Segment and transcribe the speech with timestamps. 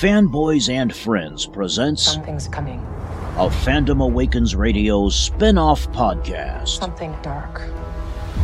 [0.00, 2.80] Fanboys and Friends presents Something's coming.
[3.36, 6.68] a Fandom Awakens Radio spin off podcast.
[6.68, 7.60] Something dark.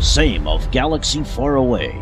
[0.02, 1.92] Same of Galaxy Far Away.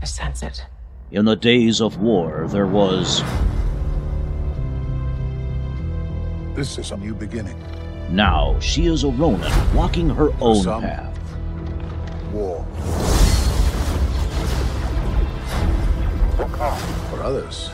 [0.00, 0.64] I sense it.
[1.10, 3.22] In the days of war, there was
[6.54, 7.60] This is a new beginning.
[8.10, 11.10] now she is a Ronin walking her own some- path.
[12.32, 12.64] War.
[16.54, 17.68] For others,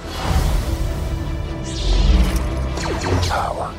[3.29, 3.75] power.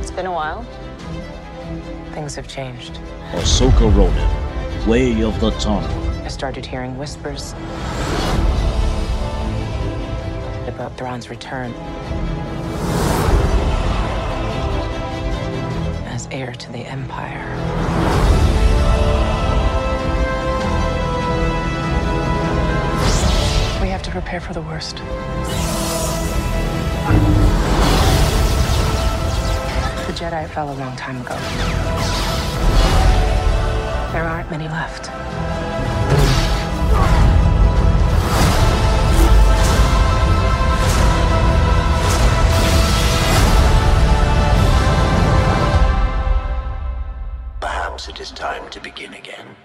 [0.00, 0.66] It's been a while.
[2.12, 3.00] Things have changed.
[3.32, 5.88] Ahsoka Ronin, Way of the Tano.
[6.24, 7.54] I started hearing whispers
[10.68, 11.72] about Thrawn's return
[16.34, 17.48] heir to the Empire.
[23.80, 24.96] We have to prepare for the worst.
[30.06, 31.36] The Jedi fell a long time ago.
[34.12, 35.33] There aren't many left.
[48.14, 49.56] It is time to begin again.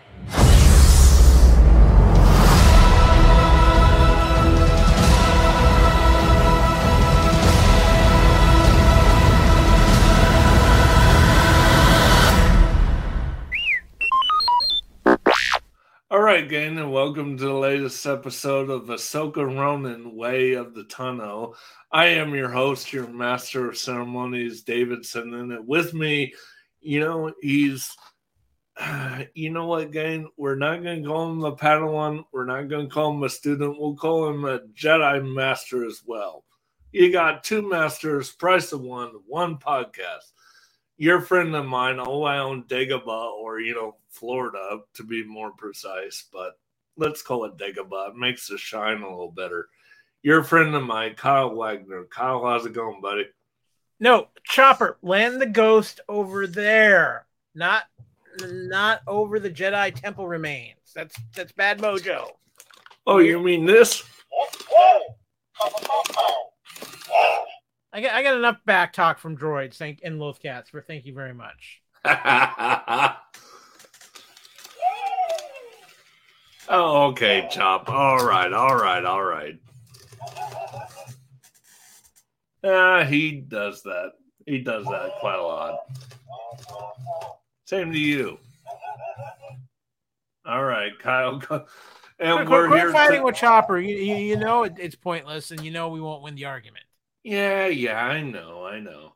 [16.10, 20.86] All right, gang, and welcome to the latest episode of Ahsoka Ronin Way of the
[20.86, 21.54] Tano.
[21.92, 26.34] I am your host, your master of ceremonies, Davidson, and with me,
[26.82, 27.96] you know, he's,
[29.34, 32.88] you know what, gang, we're not going to call him a Padawan, we're not going
[32.88, 36.46] to call him a student, we'll call him a Jedi Master as well.
[36.92, 40.32] You got two masters, price of one, one podcast
[41.00, 45.52] your friend of mine, all I own Dagobah, or you know, Florida to be more
[45.52, 46.60] precise, but
[46.98, 48.10] let's call it Dagobah.
[48.10, 49.70] It makes it shine a little better.
[50.24, 52.04] Your friend of mine, Kyle Wagner.
[52.10, 53.28] Kyle, how's it going, buddy?
[54.02, 57.26] No, Chopper, land the ghost over there.
[57.56, 57.84] Not
[58.48, 60.78] not over the Jedi temple remains.
[60.96, 62.30] That's that's bad mojo.
[63.06, 64.04] Oh, you mean this?
[67.92, 71.14] I got I got enough back talk from droids, thank and Lothcats for thank you
[71.14, 71.82] very much.
[76.70, 77.90] oh, okay, Chop.
[77.90, 79.60] All right, all right, all right.
[82.64, 84.12] Ah, he does that.
[84.46, 85.80] He does that quite a lot.
[87.70, 88.40] Same to you.
[90.44, 91.34] All right, Kyle.
[91.34, 91.42] And
[92.40, 92.92] Quit, we're quit here.
[92.92, 93.78] fighting to- with Chopper.
[93.78, 96.86] You, you, you know it, it's pointless, and you know we won't win the argument.
[97.24, 99.14] Yeah, yeah, I know, I know.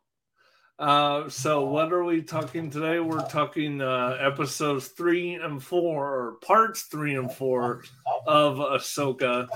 [0.78, 3.00] Uh, so what are we talking today?
[3.00, 7.84] We're talking uh, episodes three and four, or parts three and four
[8.28, 9.48] of Ahsoka,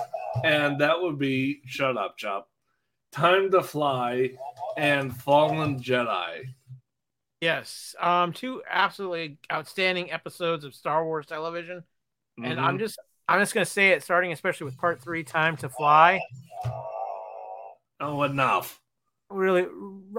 [0.43, 2.49] and that would be Shut Up, Chop,
[3.11, 4.31] Time to Fly,
[4.75, 6.45] and Fallen Jedi.
[7.41, 11.83] Yes, um, two absolutely outstanding episodes of Star Wars television,
[12.43, 12.79] and I'm Mhm.
[12.79, 12.99] just
[13.29, 16.19] I'm just gonna say it, starting especially with Part Three, Time to Fly.
[17.99, 18.81] oh enough.
[19.29, 19.67] really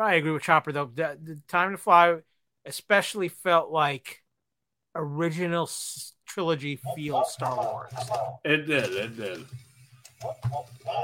[0.00, 0.86] I agree with Chopper though.
[0.94, 2.18] The, the Time to Fly
[2.64, 4.22] especially felt like
[4.94, 5.68] original
[6.26, 7.92] trilogy feel Star Wars.
[8.44, 9.44] It did, it did.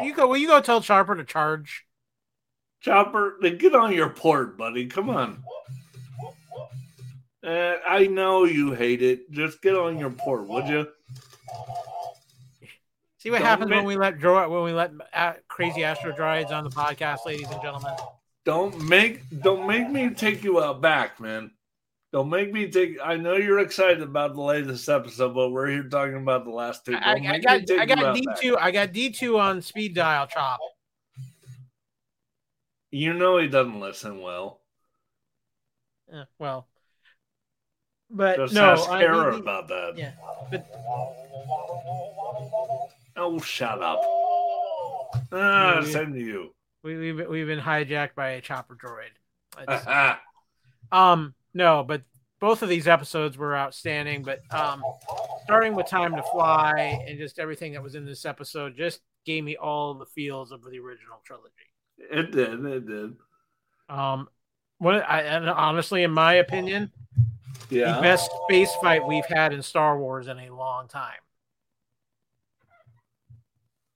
[0.03, 0.29] You go.
[0.29, 1.87] Will you go tell Chopper to charge?
[2.81, 4.87] Chopper, then get on your port, buddy.
[4.87, 5.43] Come on.
[7.45, 9.31] Uh, I know you hate it.
[9.31, 10.89] Just get on your port, would you?
[13.19, 16.51] See what Don't happens when we let dro- when we let uh, crazy astro droids
[16.51, 17.93] on the podcast, ladies and gentlemen.
[18.45, 21.51] Don't make don't make me take you out back, man.
[22.13, 22.99] Don't make me take.
[23.03, 26.85] I know you're excited about the latest episode, but we're here talking about the last
[26.85, 26.95] two.
[26.95, 28.57] I, Don't I got I got D two.
[28.57, 30.27] I got D two on speed dial.
[30.27, 30.61] Chop.
[32.91, 34.61] You know he doesn't listen well.
[36.13, 36.69] Eh, well,
[38.15, 38.71] but Just no.
[38.73, 39.95] ask Kara about that.
[39.97, 40.13] yeah,
[40.51, 40.67] but
[43.17, 44.01] Oh, shut up.
[45.33, 46.55] Ah, same to you.
[46.83, 50.17] we, we've we've been hijacked by a chopper droid.
[50.93, 52.03] Um, no, but
[52.41, 54.23] both of these episodes were outstanding.
[54.23, 54.83] But um,
[55.45, 59.43] starting with Time to Fly and just everything that was in this episode just gave
[59.43, 61.53] me all the feels of the original trilogy.
[61.99, 62.65] it did.
[62.65, 63.17] It did.
[63.89, 64.29] Um,
[64.79, 66.93] What I and honestly, in my opinion,
[67.75, 67.97] Yeah.
[67.97, 71.19] the best space fight we've had in Star Wars in a long time.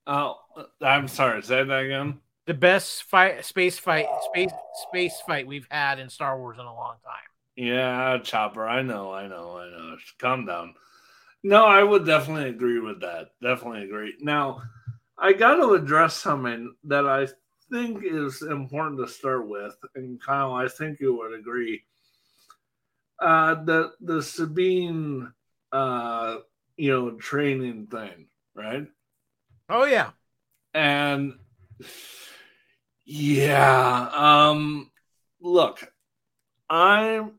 [0.07, 0.37] Oh,
[0.81, 1.41] I'm sorry.
[1.43, 2.19] Say that again.
[2.47, 4.51] The best fight, space fight, space
[4.87, 7.21] space fight we've had in Star Wars in a long time.
[7.55, 8.67] Yeah, Chopper.
[8.67, 9.97] I know, I know, I know.
[10.17, 10.73] Calm down.
[11.43, 13.29] No, I would definitely agree with that.
[13.41, 14.15] Definitely agree.
[14.19, 14.63] Now,
[15.17, 17.27] I got to address something that I
[17.71, 21.83] think is important to start with, and Kyle, I think you would agree.
[23.21, 25.33] Uh, the the Sabine,
[25.71, 26.37] uh,
[26.77, 28.87] you know, training thing, right?
[29.69, 30.11] Oh yeah,
[30.73, 31.37] And
[33.05, 34.91] yeah, um
[35.41, 35.91] look,
[36.69, 37.33] I'm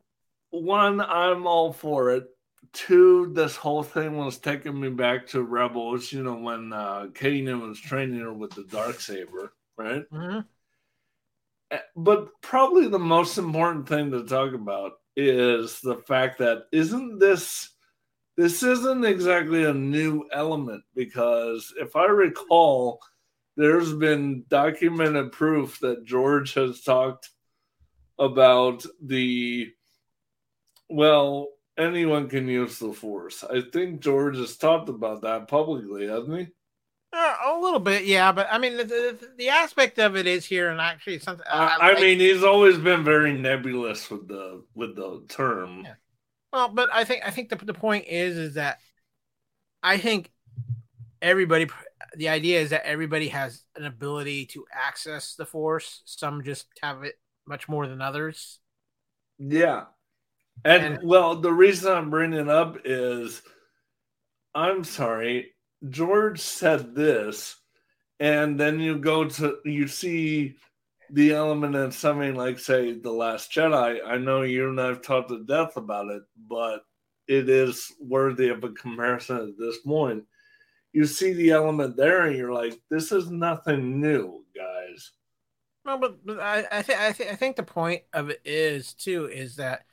[0.51, 2.27] one, I'm all for it.
[2.73, 7.69] Two, this whole thing was taking me back to Rebels, you know, when uh Kanan
[7.69, 10.05] was training her with the dark saber, right?
[10.11, 10.51] Mhm.
[11.73, 17.19] Eh, But probably the most important thing to talk about is the fact that isn't
[17.19, 17.71] this
[18.37, 23.01] this isn't exactly a new element because if I recall,
[23.57, 27.29] there's been documented proof that George has talked
[28.19, 29.71] about the
[30.89, 31.49] well,
[31.79, 33.45] anyone can use the force.
[33.45, 36.49] I think George has talked about that publicly, hasn't he?
[37.13, 38.31] Uh, a little bit, yeah.
[38.31, 41.45] But I mean, the, the, the aspect of it is here, and actually something.
[41.51, 45.83] I, I, I mean, he's always been very nebulous with the with the term.
[45.85, 45.95] Yeah.
[46.53, 48.79] Well, but I think I think the the point is is that
[49.83, 50.31] I think
[51.21, 51.69] everybody
[52.17, 56.03] the idea is that everybody has an ability to access the force.
[56.05, 58.61] Some just have it much more than others.
[59.39, 59.85] Yeah.
[60.65, 63.43] And, And- well, the reason I'm bringing it up is
[64.55, 65.53] I'm sorry,
[65.89, 67.57] George said this,
[68.19, 70.57] and then you go to you see
[71.13, 73.99] the element in something like, say, The Last Jedi.
[74.07, 76.83] I know you and I've talked to death about it, but
[77.27, 80.25] it is worthy of a comparison at this point.
[80.93, 85.13] You see the element there, and you're like, this is nothing new, guys.
[85.85, 88.93] No, but, but I I, th- I, th- I think the point of it is
[88.95, 89.85] too is that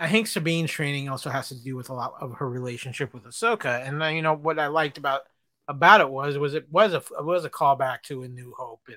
[0.00, 3.24] I think Sabine's training also has to do with a lot of her relationship with
[3.24, 5.22] Ahsoka, and then, you know what I liked about
[5.66, 8.82] about it was was it was a it was a callback to A New Hope
[8.88, 8.96] and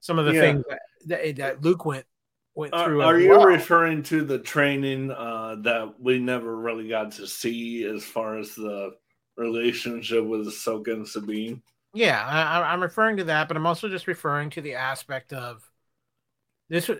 [0.00, 0.40] some of the Yeah.
[0.40, 0.64] things
[1.06, 2.06] that, that Luke went
[2.54, 3.02] went Are, through.
[3.02, 3.46] are you well.
[3.46, 8.54] referring to the training uh, that we never really got to see as far as
[8.54, 8.96] the
[9.36, 11.62] relationship with Ahsoka and Sabine?
[11.92, 15.70] Yeah, I- I'm referring to that, but I'm also just referring to the aspect of
[16.68, 16.90] this.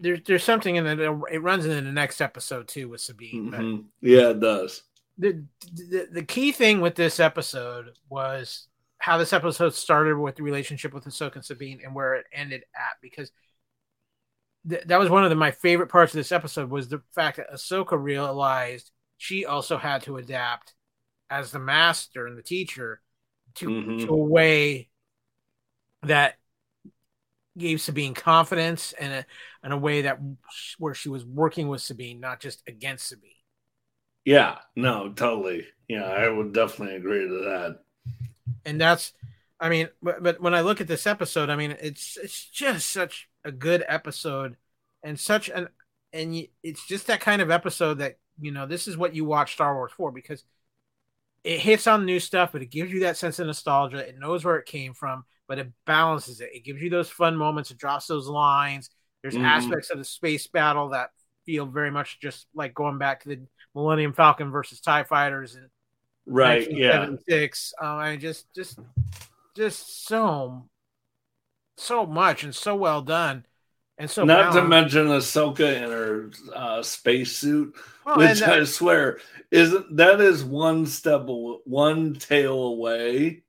[0.00, 0.98] There's there's something in it.
[1.00, 3.50] It runs into the next episode too with Sabine.
[3.50, 3.84] but Mhm.
[4.00, 4.82] Yeah, it does.
[5.18, 5.44] the,
[5.74, 8.68] the the key thing with this episode was
[8.98, 12.62] how this episode started with the relationship with Ahsoka and Sabine and where it ended
[12.74, 13.32] at because
[14.68, 17.38] th- that was one of the, my favorite parts of this episode was the fact
[17.38, 20.74] that Ahsoka realized she also had to adapt
[21.30, 23.00] as the master and the teacher
[23.54, 24.00] to, Mhm.
[24.06, 24.88] to a way
[26.02, 26.36] that
[27.58, 29.26] gave Sabine confidence and a,
[29.62, 30.18] and a way that
[30.78, 33.30] where she was working with Sabine, not just against Sabine.
[34.24, 35.66] Yeah, no, totally.
[35.88, 37.80] Yeah, I would definitely agree to that.
[38.64, 39.12] and that's
[39.60, 42.90] i mean but, but when i look at this episode i mean it's it's just
[42.90, 44.56] such a good episode
[45.02, 45.68] and such an
[46.12, 49.52] and it's just that kind of episode that you know this is what you watch
[49.54, 50.44] star wars for because
[51.44, 54.44] it hits on new stuff but it gives you that sense of nostalgia it knows
[54.44, 57.76] where it came from but it balances it it gives you those fun moments it
[57.78, 58.88] drops those lines
[59.22, 59.44] there's Mhm.
[59.44, 61.10] aspects of the space battle that
[61.44, 63.40] feel very much just like going back to the
[63.74, 65.68] millennium falcon versus tie fighters and
[66.26, 67.74] Right, yeah, six.
[67.80, 68.78] Um, I just, just,
[69.56, 70.68] just so,
[71.76, 73.44] so much and so well done,
[73.98, 74.68] and so Not to balanced.
[74.68, 79.18] mention Ahsoka in her uh, spacesuit, Well, which uh, I swear
[79.50, 83.42] isn't that is one step, one tail away.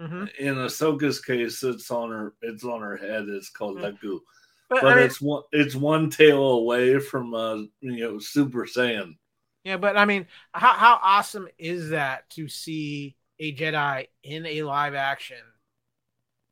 [0.00, 0.28] Mhm.
[0.38, 2.34] In Ahsoka's case, it's on her.
[2.42, 3.28] It's on her head.
[3.28, 3.98] It's called Mm.
[3.98, 4.20] Lekku.
[4.68, 8.64] But, but I mean, it's one it's one tail away from uh you know Super
[8.66, 9.16] Saiyan.
[9.64, 14.62] yeah, but I mean, how how awesome is that to see a Jedi in a
[14.62, 15.38] live action,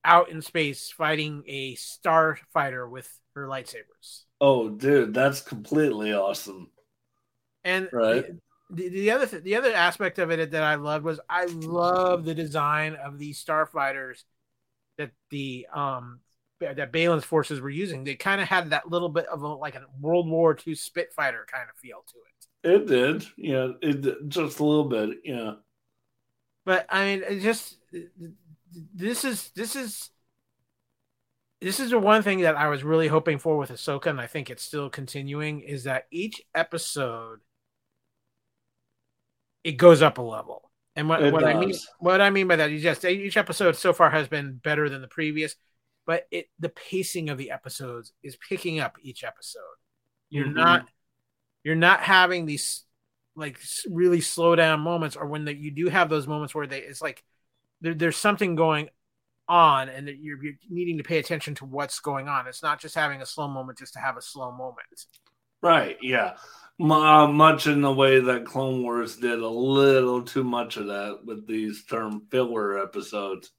[0.05, 4.25] out in space fighting a starfighter with her lightsabers?
[4.41, 6.71] Oh, dude, that's completely awesome.
[7.65, 8.27] And Right.
[8.75, 12.25] The, the other th- the other aspect of it that I loved was I love
[12.25, 14.25] the design of these starfighters
[14.99, 16.21] that the um
[16.61, 18.05] that Baylan's forces were using.
[18.05, 21.47] They kind of had that little bit of a like a World War II Spitfire
[21.51, 22.75] kind of feel to it.
[22.77, 25.55] It did, yeah, it did, just a little bit, yeah.
[26.65, 27.77] But I mean, it just
[28.95, 30.11] this is this is
[31.61, 34.27] this is the one thing that I was really hoping for with Ahsoka, and I
[34.27, 37.41] think it's still continuing, is that each episode
[39.65, 40.71] it goes up a level.
[40.97, 43.93] And what, what I mean what I mean by that is yes, each episode so
[43.93, 45.57] far has been better than the previous,
[46.07, 49.63] but it the pacing of the episodes is picking up each episode.
[50.31, 50.55] You're Mhm.
[50.55, 50.87] not
[51.65, 52.85] you're not having these
[53.37, 53.59] like
[53.91, 57.03] really slow down moments, or when that you do have those moments where they it's
[57.03, 57.25] like
[57.81, 58.91] there, there's something going
[59.49, 62.47] on, and that you're, you're needing to pay attention to what's going on.
[62.47, 65.07] It's not just having a slow moment just to have a slow moment.
[65.63, 66.35] Right, yeah.
[66.81, 71.21] Uh, much in the way that Clone Wars did a little too much of that
[71.25, 73.53] with these term filler episodes.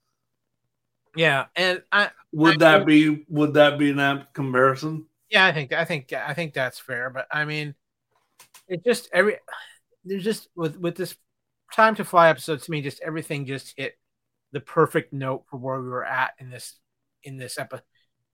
[1.15, 5.05] Yeah, and I Would I- that be would that be an apt comparison?
[5.29, 7.09] yeah, I think I think I think that's fair.
[7.09, 7.73] But I mean,
[8.67, 9.37] it just every
[10.03, 11.15] there's just with with this
[11.73, 13.97] time to fly episode to me, just everything just hit
[14.51, 16.75] the perfect note for where we were at in this
[17.23, 17.79] in this epi-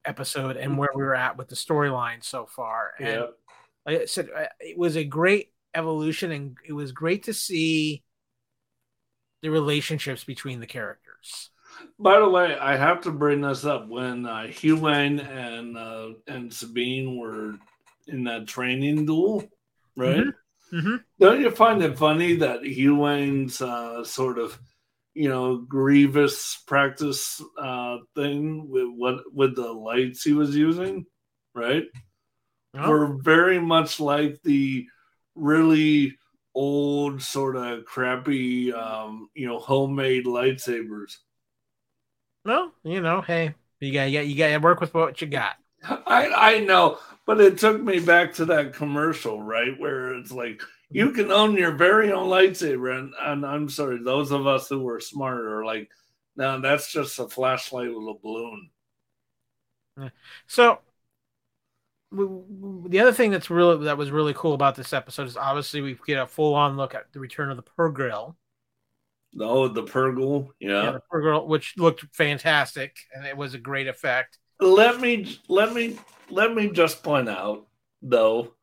[0.05, 2.93] episode and where we were at with the storyline so far.
[2.99, 3.25] And Yeah.
[3.85, 8.03] Like I said, it was a great evolution, and it was great to see
[9.41, 11.49] the relationships between the characters.
[11.97, 16.53] By the way, I have to bring this up when uh, Huyang and uh, and
[16.53, 17.55] Sabine were
[18.07, 19.43] in that training duel,
[19.95, 20.25] right?
[20.73, 20.95] Mm-hmm.
[21.19, 24.59] Don't you find it funny that Huyang's uh, sort of,
[25.13, 31.05] you know, grievous practice uh, thing with what with the lights he was using,
[31.53, 31.83] right?
[32.73, 32.89] Oh.
[32.89, 34.87] Were very much like the
[35.35, 36.17] really
[36.55, 41.17] old, sort of crappy, um, you know, homemade lightsabers.
[42.45, 45.55] Well, you know, hey, you got you got to work with what you got.
[45.83, 49.77] I I know, but it took me back to that commercial, right?
[49.79, 54.31] Where it's like you can own your very own lightsaber, and, and I'm sorry, those
[54.31, 55.89] of us who were smarter are like,
[56.35, 58.69] no, that's just a flashlight with a balloon.
[60.47, 60.79] So
[62.11, 65.97] the other thing that's really that was really cool about this episode is obviously we
[66.05, 68.35] get a full on look at the return of the Purrgil.
[69.39, 70.91] Oh, the Purrgil, Yeah, yeah.
[70.91, 74.37] the Purrgil, which looked fantastic and it was a great effect.
[74.59, 75.97] Let me let me
[76.29, 77.65] let me just point out
[78.01, 78.53] though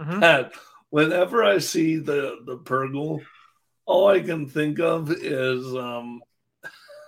[0.00, 0.20] Mhm.
[0.20, 0.52] that
[0.90, 3.24] whenever I see the the Purrgil,
[3.86, 6.20] all I can think of is um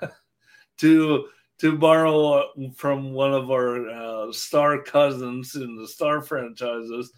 [0.79, 1.29] to
[1.61, 2.43] to borrow uh,
[2.75, 7.13] from one of our uh, star cousins in the Star franchises,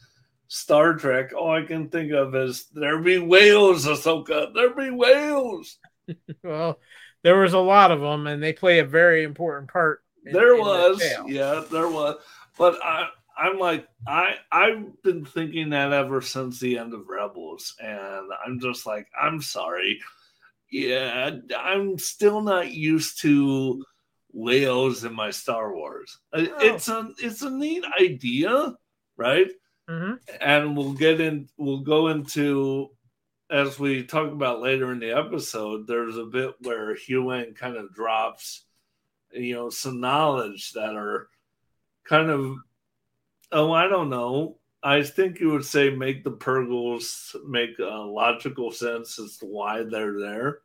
[0.48, 1.32] Star Trek.
[1.34, 4.52] All I can think of is there be whales, Ahsoka.
[4.54, 5.78] There be whales.
[6.44, 6.78] Well,
[7.24, 10.02] there was a lot of them, and they play a very important part.
[10.24, 12.16] in- there in was, yeah, there was.
[12.56, 17.74] But I, I'm like, I, I've been thinking that ever since the end of Rebels,
[17.82, 19.98] and I'm just like, I'm sorry,
[20.70, 23.84] yeah, I'm still not used to
[24.36, 26.18] whales in my Star Wars.
[26.34, 26.46] Oh.
[26.60, 28.74] It's a, it's a neat idea,
[29.16, 29.50] right?
[29.88, 30.18] Mhm.
[30.40, 32.90] and we'll get in we'll go into
[33.50, 37.94] as we talk about later in the episode there's a bit where Hugh kind of
[37.94, 38.64] drops
[39.32, 41.28] you know some knowledge that are
[42.02, 42.56] kind of
[43.52, 48.72] oh i don't know i think you would say make the purrgils make uh, logical
[48.72, 50.62] sense as to why they're there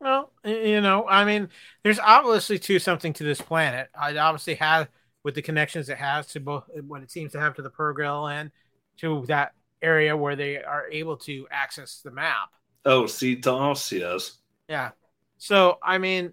[0.00, 1.48] Well, you know, I mean,
[1.82, 3.88] there's obviously to something to this planet.
[4.08, 4.86] It obviously has
[5.24, 7.70] with the connections it has to both eh, what it seems to have to the
[7.70, 8.50] Purrgil and
[8.98, 12.50] to that area where they are able to access the map.
[12.84, 13.40] oh see
[13.92, 14.90] yes Yeah.
[15.38, 16.32] So I mean,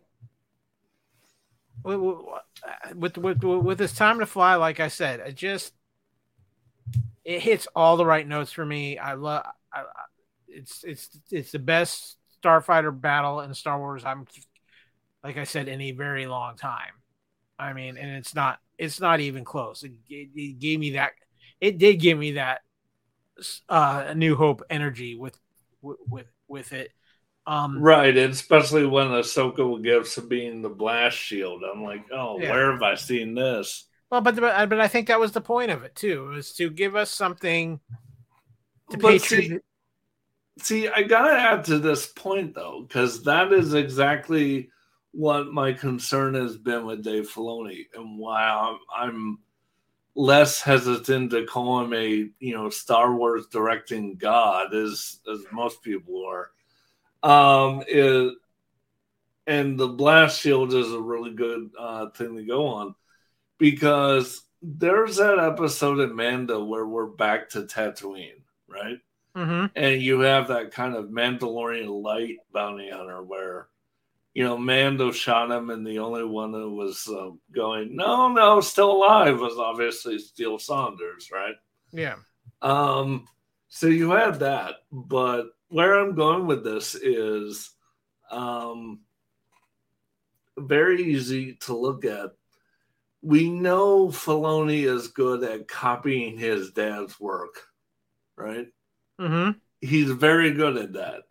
[1.87, 5.73] eh, with with with, with this time to fly, like I said, it just
[7.23, 8.97] it hits all the right notes for me.
[8.97, 9.45] I love.
[10.47, 14.03] It's it's it's the best starfighter battle in Star Wars.
[14.05, 14.25] I'm
[15.23, 16.93] like I said in a very long time.
[17.59, 19.83] I mean, and it's not it's not even close.
[19.83, 21.11] It, it, it gave me that.
[21.59, 22.61] It did give me that
[23.69, 25.37] uh, New Hope energy with
[25.81, 26.91] with with it.
[27.47, 32.39] Um, right and especially when ahsoka will give sabine the blast shield i'm like oh
[32.39, 32.51] Yeah.
[32.51, 35.71] where have i seen this Well, but but but I think that was the point
[35.71, 37.79] of it too, was to give us something
[38.91, 39.65] to But pay see- tribute.
[40.59, 44.69] See, I gotta add to this point though, because that is exactly
[45.11, 49.39] what my concern has been with Dave Filoni, and why I'm, I'm
[50.13, 55.81] less hesitant to call him a you know Star Wars directing god, as as most
[55.81, 56.51] people are.
[57.23, 58.33] Um, is
[59.47, 62.95] and the blast shield is a really good uh, thing to go on
[63.57, 68.97] because there's that episode in Mando where we're back to Tatooine, right?
[69.35, 73.67] Hmm and you have that kind of Mandalorian light bounty hunter where
[74.33, 78.61] you know, Mando shot him, and the only one that was uh, going, no, no,
[78.61, 81.55] still alive was obviously Steele Saunders, right?
[81.91, 82.15] Yeah.
[82.61, 83.27] Um,
[83.67, 87.71] so you had that, but where I'm going with this is
[88.29, 89.01] um,
[90.57, 92.31] very easy to look at.
[93.21, 97.67] We know Filoni is good at copying his dad's work,
[98.35, 98.67] right?
[99.21, 99.51] Mm-hmm.
[99.81, 101.23] He's very good at that.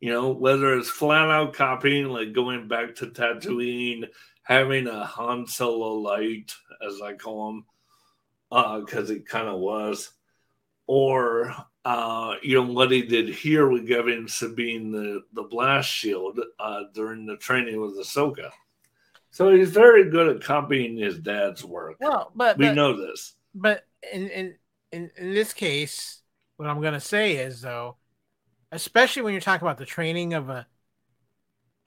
[0.00, 4.08] You know, whether it's flat out copying, like going back to Tatooine,
[4.42, 6.52] having a Han Solo light,
[6.86, 7.64] as I call him,
[8.50, 10.12] because uh, it kind of was,
[10.86, 11.54] or
[11.84, 16.82] uh, you know what he did here with giving Sabine the the blast shield uh,
[16.94, 18.50] during the training with Ahsoka.
[19.30, 21.96] So he's very good at copying his dad's work.
[22.00, 23.34] Well, but we but, know this.
[23.54, 24.54] But in in
[24.92, 26.22] in, in this case,
[26.56, 27.96] what I'm going to say is though,
[28.72, 30.66] especially when you're talking about the training of a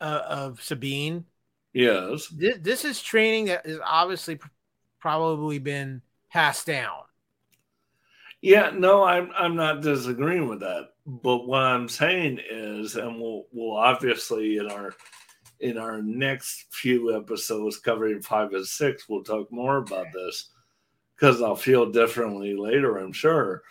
[0.01, 1.25] uh, of Sabine.
[1.73, 4.47] Yes, this, this is training that has obviously pr-
[4.99, 7.01] probably been passed down.
[8.41, 10.89] Yeah, no, I'm I'm not disagreeing with that.
[11.05, 14.95] But what I'm saying is, and we'll we'll obviously in our
[15.59, 20.49] in our next few episodes covering five and six, we'll talk more about this
[21.15, 23.61] because I'll feel differently later, I'm sure.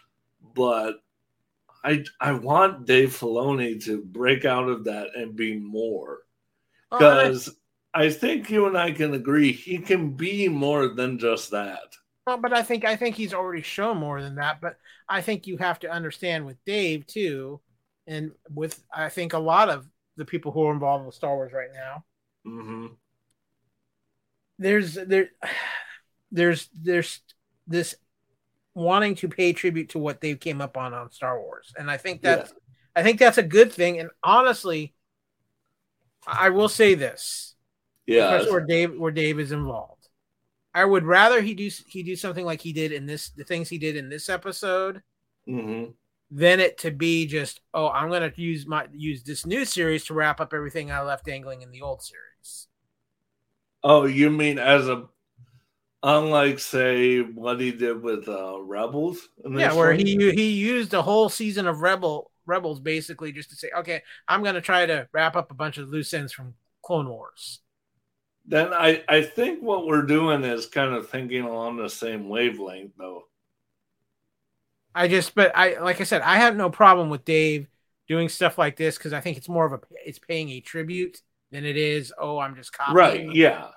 [0.55, 0.97] But
[1.85, 6.21] I I want Dave Filoni to break out of that and be more
[6.91, 7.49] because
[7.95, 11.97] I, I think you and I can agree he can be more than just that.
[12.27, 14.61] Well, but I think I think he's already shown more than that.
[14.61, 14.77] But
[15.09, 17.61] I think you have to understand with Dave too,
[18.07, 21.53] and with I think a lot of the people who are involved with Star Wars
[21.53, 22.05] right now.
[22.47, 22.87] Mm-hmm.
[24.59, 25.31] There's there,
[26.31, 27.21] there's there's
[27.67, 27.95] this
[28.79, 31.97] wanting to pay tribute to what they came up on on Star Wars, and I
[31.97, 33.01] think that's yeah.
[33.01, 33.99] I think that's a good thing.
[33.99, 34.95] And honestly,
[36.27, 37.55] I will say this,
[38.07, 40.09] yeah, where Dave where Dave is involved.
[40.75, 43.69] I would rather he do he do something like he did in this the things
[43.69, 45.03] he did in this episode
[45.49, 45.91] mm-hmm.
[46.31, 50.15] than it to be just oh I'm gonna use my use this new series to
[50.15, 52.69] wrap up everything I left dangling in the old series.
[53.83, 55.07] Oh, you mean as a
[56.03, 59.29] unlike say what he did with uh, Rebels?
[59.45, 59.99] Yeah, where one?
[59.99, 64.43] he he used a whole season of Rebel Rebels basically just to say okay I'm
[64.43, 67.61] gonna try to wrap up a bunch of loose ends from Clone Wars
[68.49, 72.93] then I, I think what we're doing is kind of thinking along the same wavelength
[72.97, 73.25] though.
[74.95, 77.69] I just but I like I said, I have no problem with Dave
[78.09, 81.21] doing stuff like this because I think it's more of a it's paying a tribute
[81.53, 82.97] than it is, oh, I'm just copying.
[82.97, 83.69] Right, yeah.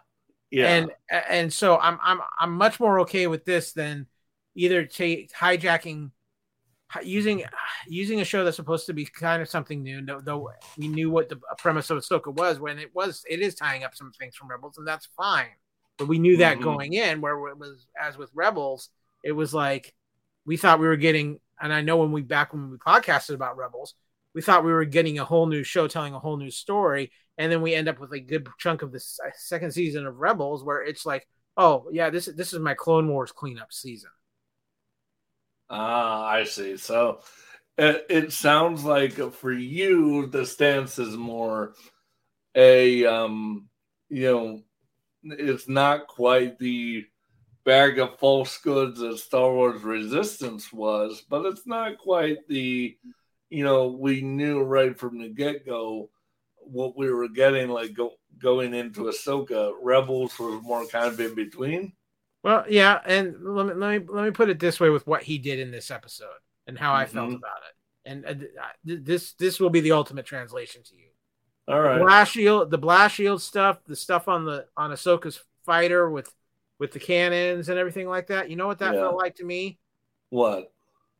[0.52, 0.68] Yeah.
[0.68, 4.06] And and so I'm I'm I'm much more okay with this than
[4.54, 6.12] either take hijacking
[7.04, 7.44] using
[7.88, 11.30] using a show that's supposed to be kind of something new, though we knew what
[11.30, 14.50] the premise of Ahsoka was when it was it is tying up some things from
[14.50, 15.48] Rebels, and that's fine.
[15.98, 16.64] But we knew that mm-hmm.
[16.64, 18.90] going in, where it was as with Rebels,
[19.24, 19.94] it was like
[20.46, 23.58] we thought we were getting, and I know when we back when we podcasted about
[23.58, 23.96] Rebels,
[24.34, 27.52] we thought we were getting a whole new show telling a whole new story, and
[27.52, 29.02] then we end up with a good chunk of the
[29.36, 33.32] second season of Rebels where it's like, oh yeah, this this is my Clone Wars
[33.32, 34.12] cleanup season.
[35.70, 36.78] Ah, I see.
[36.78, 37.22] So
[37.78, 41.74] it, it sounds like for you, the stance is more
[42.54, 43.70] a, um,
[44.10, 44.62] you know,
[45.24, 47.06] it's not quite the
[47.64, 52.98] bag of false goods that Star Wars Resistance was, but it's not quite the,
[53.52, 56.10] you know, we knew right from the get go
[56.58, 59.74] what we were getting, like go, going into Ahsoka.
[59.82, 61.94] Rebels was more kind of in between.
[62.44, 65.22] Well, yeah, and let me let me let me put it this way with what
[65.22, 66.30] he did in this episode
[66.66, 67.02] and how mm-hmm.
[67.02, 67.36] I felt mm-hmm.
[67.36, 67.76] about it.
[68.04, 71.10] And uh, this this will be the ultimate translation to you.
[71.68, 72.00] All right.
[72.00, 76.34] The blast shield, the blast shield stuff, the stuff on the on Ahsoka's fighter with
[76.80, 78.50] with the cannons and everything like that.
[78.50, 79.02] You know what that yeah.
[79.02, 79.78] felt like to me?
[80.30, 80.71] What?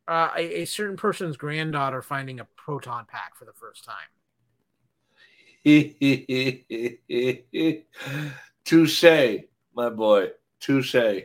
[0.08, 4.08] Uh, a, a certain person's granddaughter finding a proton pack for the first time.
[8.64, 10.30] Touche, my boy.
[10.60, 11.22] Touche.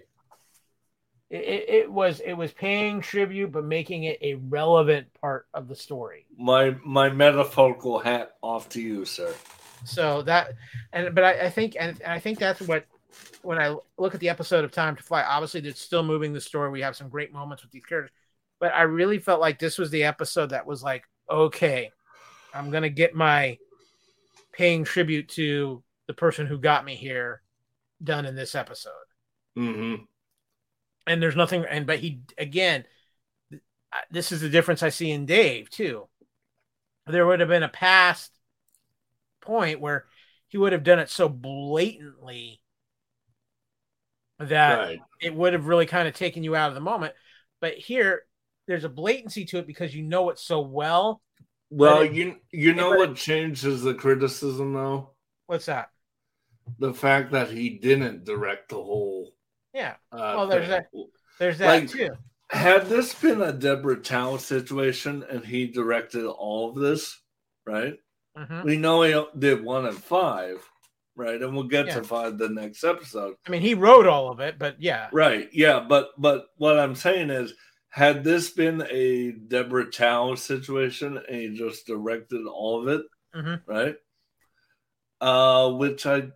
[1.29, 5.75] It, it, was it was paying tribute but making it a relevant part of the
[5.75, 9.35] story my my metaphorical hat off to you sir
[9.83, 10.53] so that
[10.93, 12.85] and but i, I think and, and i think that's what
[13.41, 16.39] when i look at the episode of time to fly obviously it's still moving the
[16.39, 18.15] story we have some great moments with these characters
[18.59, 21.91] but i really felt like this was the episode that was like okay
[22.53, 23.57] i'm gonna get my
[24.53, 27.41] paying tribute to the person who got me here
[28.03, 28.91] done in this episode
[29.57, 30.03] Mm-hmm.
[31.07, 32.85] And there's nothing, and but he again,
[34.11, 36.07] this is the difference I see in Dave too.
[37.07, 38.31] There would have been a past
[39.41, 40.05] point where
[40.49, 42.61] he would have done it so blatantly
[44.39, 44.99] that right.
[45.21, 47.13] it would have really kind of taken you out of the moment.
[47.59, 48.23] But here,
[48.67, 51.21] there's a blatancy to it because you know it so well.
[51.69, 55.11] Well, it- you you know but- what changes the criticism though?
[55.47, 55.89] What's that?
[56.79, 59.33] The fact that he didn't direct the whole.
[59.73, 61.07] Yeah, Uh, Well, there's thing.
[61.39, 62.09] there's that Like- too.
[62.49, 67.21] Had this been a Deborah Chow situation and he directed all of this,
[67.65, 67.97] right?
[68.35, 70.65] hmm We know he did one and five,
[71.15, 71.41] right?
[71.41, 71.95] And we'll get Yeah.
[71.95, 73.35] to five the next episode.
[73.45, 75.49] I mean, he wrote all of it, but yeah, Right.
[75.53, 75.79] Yeah.
[75.81, 77.53] But but what I'm saying is,
[77.97, 83.01] had this been a Deborah Chow situation and he just directed all of it,
[83.35, 83.63] Mhm.
[83.65, 83.95] right?
[85.19, 86.29] Uh, which I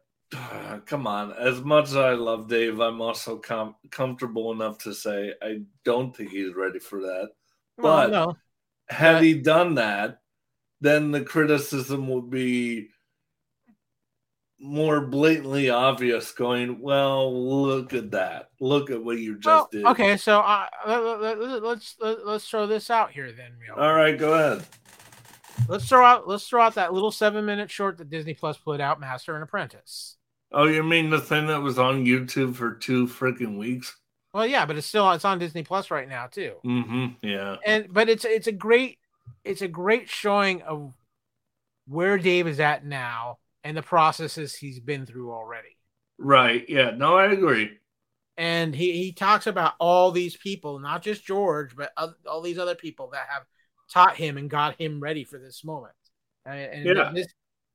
[0.88, 1.34] come on.
[1.34, 6.16] As much as I love Dave, I'm also com- comfortable enough to say I don't
[6.16, 7.30] think he's ready for that.
[7.78, 8.38] well, But- no,
[8.90, 10.20] Had he done that,
[10.82, 12.90] then the criticism would be
[14.62, 16.32] more blatantly obvious.
[16.32, 18.50] Going, well, look at that.
[18.60, 19.86] Look at what you just well, did.
[19.86, 20.18] okay.
[20.18, 23.52] So uh, let, let, let's let, let's throw this out here then.
[23.60, 24.66] Real All right, go ahead.
[25.68, 28.80] Let's throw out let's throw out that little seven minute short that Disney Plus put
[28.80, 30.18] out, Master and Apprentice.
[30.52, 33.96] Oh, you mean the thing that was on YouTube for two freaking weeks?
[34.34, 36.54] Well, yeah, but it's still it's on Disney Plus right now too.
[36.66, 37.26] Mm-hmm.
[37.28, 37.58] Yeah.
[37.66, 39.00] And but it's it's a great
[39.44, 40.94] it's a great showing of
[41.88, 45.78] where Dave is at now and the processes he's been through already.
[46.18, 46.66] Right.
[46.70, 46.92] Yeah.
[46.92, 47.72] No, I agree.
[48.38, 52.58] And he, he talks about all these people, not just George, but oth- all these
[52.58, 53.44] other people that have
[53.92, 55.94] taught him and got him ready for this moment.
[56.46, 57.12] And, and Yeah.
[57.14, 57.28] this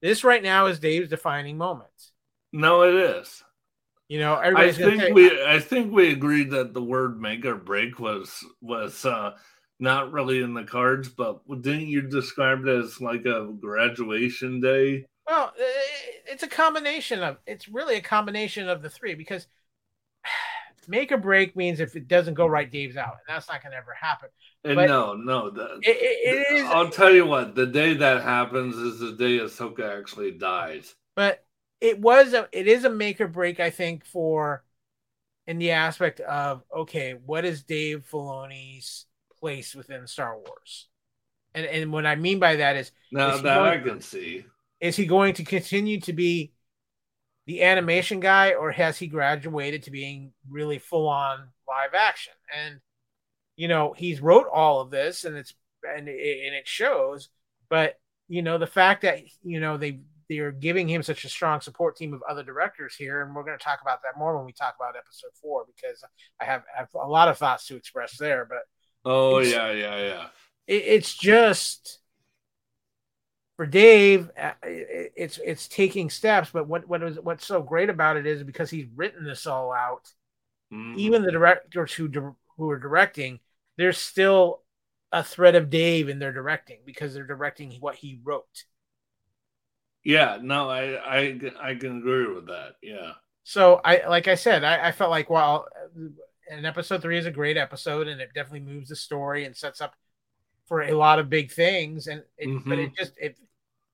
[0.03, 1.91] this right now is Dave's defining moment.
[2.53, 3.43] No, it is.
[4.09, 7.57] You know, I think say, we I think we agreed that the word make or
[7.57, 9.33] break was was uh
[9.79, 15.07] not really in the cards, but didn't you describe it as like a graduation day?
[15.27, 15.53] Well,
[16.27, 19.47] it's a combination of it's really a combination of the three because
[20.89, 23.73] make or break means if it doesn't go right, Dave's out, and that's not going
[23.73, 24.29] to ever happen.
[24.65, 27.95] And But- no, no, the, It, it, it is, I'll tell you what, the day
[27.95, 30.95] that happens is the day Ahsoka actually dies.
[31.15, 31.45] but
[31.81, 34.65] it was a it is a make or break, I think, for
[35.47, 39.07] in the aspect of okay, what is Dave Filoni's
[39.41, 40.89] place within Star Wars?
[41.55, 44.45] And and what I mean by that is Now Is that I can see.
[44.81, 46.53] Is he going to continue to be
[47.47, 52.81] the animation guy or has he graduated to being really full on live action and
[53.57, 55.55] you know he's wrote all of this and it's
[55.97, 57.29] and it, and it shows
[57.69, 61.61] but you know the fact that you know they they're giving him such a strong
[61.61, 64.45] support team of other directors here and we're going to talk about that more when
[64.45, 66.03] we talk about episode 4 because
[66.41, 68.59] I have, I have a lot of thoughts to express there but
[69.09, 70.27] Oh yeah, yeah, yeah.
[70.67, 72.01] it, it's just
[73.57, 76.51] for Dave, uh, it's it's taking steps.
[76.53, 79.73] But what what is what's so great about it is because he's written this all
[79.73, 80.13] out.
[80.71, 80.97] Mhm.
[80.97, 82.11] Even the directors who
[82.57, 83.41] who are directing,
[83.79, 84.63] there's still
[85.13, 88.65] a thread of Dave in their directing because they're directing what he wrote.
[90.05, 92.77] yeah, no, I, I I can agree with that.
[92.83, 93.13] Yeah.
[93.45, 95.67] So I like I said, I, I felt like while
[96.51, 99.81] and episode three is a great episode and it definitely moves the story and sets
[99.81, 99.95] up
[100.67, 102.09] for a lot of big things.
[102.09, 103.39] And it, but it just it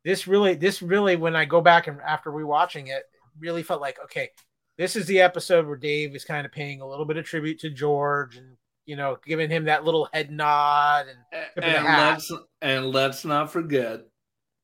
[0.04, 3.04] this really this really when I go back and after rewatching it,
[3.38, 4.30] really felt like okay,
[4.78, 7.60] this is the episode where Dave is kind of paying a little bit of tribute
[7.60, 11.70] to George and you know giving him that little head nod and A- Tip of
[11.70, 14.00] the And let's and let's not forget,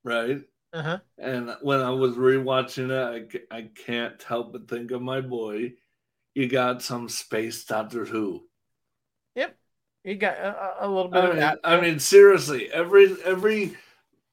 [0.04, 0.40] right?
[0.72, 0.98] uh-huh.
[1.18, 5.72] And when I was rewatching it, I, I can't help but think of my boy.
[6.34, 8.44] You got some space Doctor Who.
[9.34, 9.56] Yep,
[10.04, 11.58] you got a, a little bit I of mean, that.
[11.64, 13.76] I mean, seriously, every every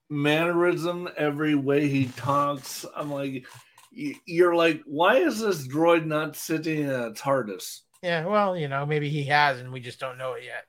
[0.10, 3.46] mannerism, every way he talks, I'm like,
[3.92, 7.82] you're like, why is this droid not sitting in a TARDIS?
[8.06, 10.66] yeah, well, you know, maybe he has and we just don't know it yet.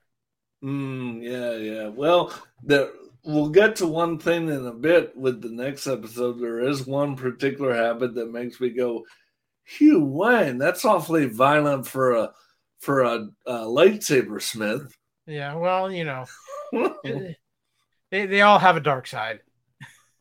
[0.63, 1.87] Mm, yeah, yeah.
[1.89, 2.91] Well, the,
[3.23, 6.39] we'll get to one thing in a bit with the next episode.
[6.39, 9.05] There is one particular habit that makes me go,
[9.77, 12.31] Huyang, that's awfully violent for a
[12.79, 14.91] for a, a lightsaber smith.
[15.27, 16.25] Yeah, well, you know,
[18.11, 19.41] they they all have a dark side.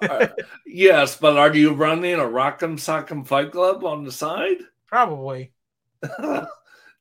[0.03, 0.27] Uh,
[0.67, 4.59] yes, but are you running a Rock'em Sock'em Fight Club on the side?
[4.87, 5.53] Probably.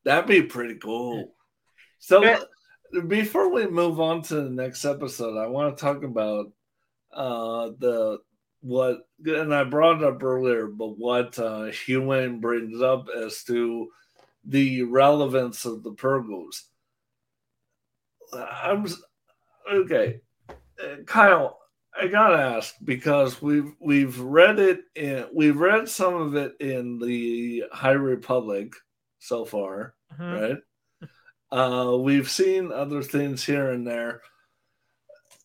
[0.06, 1.34] That'd be pretty cool.
[2.00, 2.40] So Yeah.
[3.08, 6.54] before we move on to the next episode, I want to talk about
[7.14, 8.20] uh the
[8.62, 13.90] what and I brought it up earlier, but what uh Huyang brings up as to
[14.46, 16.62] the relevance of the Purrgils.
[18.34, 18.86] I'm
[19.72, 20.22] okay,
[21.06, 21.60] Kyle.
[22.00, 27.00] I gotta ask because we've we've read it in we've read some of it in
[27.00, 28.74] the High Republic
[29.20, 30.42] so far, Mhm.
[30.42, 31.10] right?
[31.52, 34.22] Uh, we've seen other things here and there.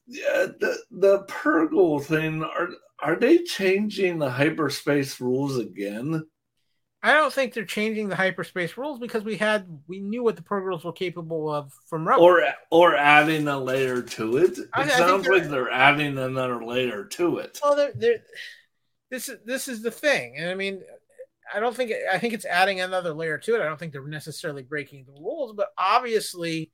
[0.07, 6.27] Yeah, the the Purrgil thing are are they changing the hyperspace rules again?
[7.03, 10.43] I don't think they're changing the hyperspace rules because we had we knew what the
[10.43, 12.25] Purrgils were capable of from Rebels.
[12.27, 14.59] Or or adding a layer to it?
[14.59, 17.59] It I- I sounds they're- like they're adding another layer to it.
[17.63, 18.23] Well, they're, they're,
[19.11, 20.83] this is this is the thing, and I mean,
[21.53, 23.61] I don't think I think it's adding another layer to it.
[23.63, 26.71] I don't think they're necessarily breaking the rules, but obviously,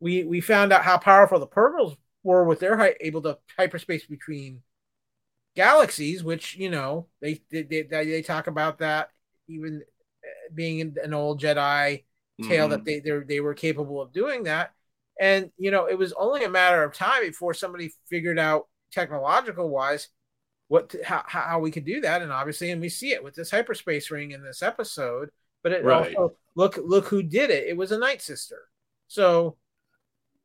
[0.00, 4.06] we we found out how powerful the Purrgils were with their hy- able to hyperspace
[4.06, 4.62] between
[5.54, 9.10] galaxies, which you know they they they, they talk about that
[9.50, 9.82] even
[10.24, 12.04] uh, being an old Jedi
[12.42, 12.70] tale Mhm.
[12.70, 14.72] that they they they were capable of doing that.
[15.20, 19.68] And you know, it was only a matter of time before somebody figured out technological
[19.70, 20.08] wise
[20.68, 22.22] what to, how how we could do that.
[22.22, 25.30] And obviously, and we see it with this hyperspace ring in this episode.
[25.62, 26.16] But it Right.
[26.16, 27.66] also look look who did it.
[27.68, 28.60] It was a Night Sister.
[29.08, 29.56] So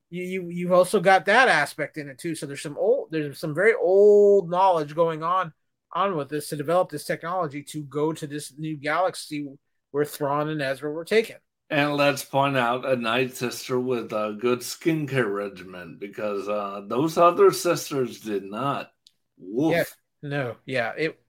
[0.10, 2.36] you, you you've also got that aspect in it too.
[2.36, 5.54] So there's some old there's some very old knowledge going on
[5.96, 9.48] on with this to develop this technology to go to this new galaxy
[9.92, 11.38] where Thrawn and Ezra were taken.
[11.70, 17.18] And let's point out a night sister with a good skincare regimen because uh, those
[17.18, 18.92] other sisters did not.
[19.38, 19.74] Woof.
[19.74, 19.84] Yeah.
[20.22, 21.20] No, yeah, it,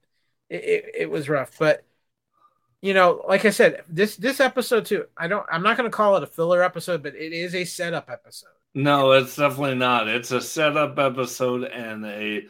[0.49, 1.83] it it it was rough, but
[2.81, 5.05] you know, like I said, this this episode too.
[5.15, 5.45] I don't.
[5.51, 8.49] I'm not going to call it a filler episode, but it is a setup episode.
[8.73, 10.07] No, it's definitely not.
[10.07, 12.47] It's a setup episode and a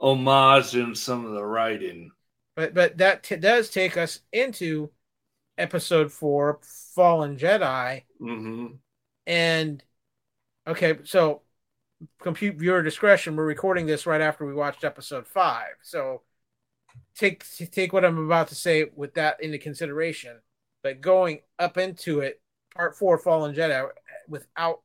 [0.00, 2.10] homage in some of the writing.
[2.56, 4.90] But but that t- does take us into
[5.58, 6.60] episode four,
[6.94, 8.78] Fallen Jedi, hmm
[9.26, 9.82] and
[10.66, 11.42] okay, so
[12.20, 13.36] compute viewer discretion.
[13.36, 16.22] We're recording this right after we watched episode five, so
[17.16, 20.38] take take what I'm about to say with that into consideration.
[20.82, 22.40] But going up into it,
[22.74, 23.88] part four, Fallen Jedi,
[24.28, 24.82] without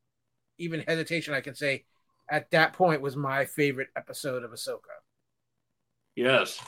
[0.58, 1.86] even hesitation, I can say
[2.30, 5.03] at that point was my favorite episode of Ahsoka.
[6.16, 6.60] Yes.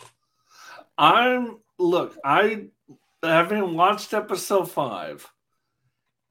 [0.98, 2.68] I'm look, I
[3.22, 5.28] having watched episode five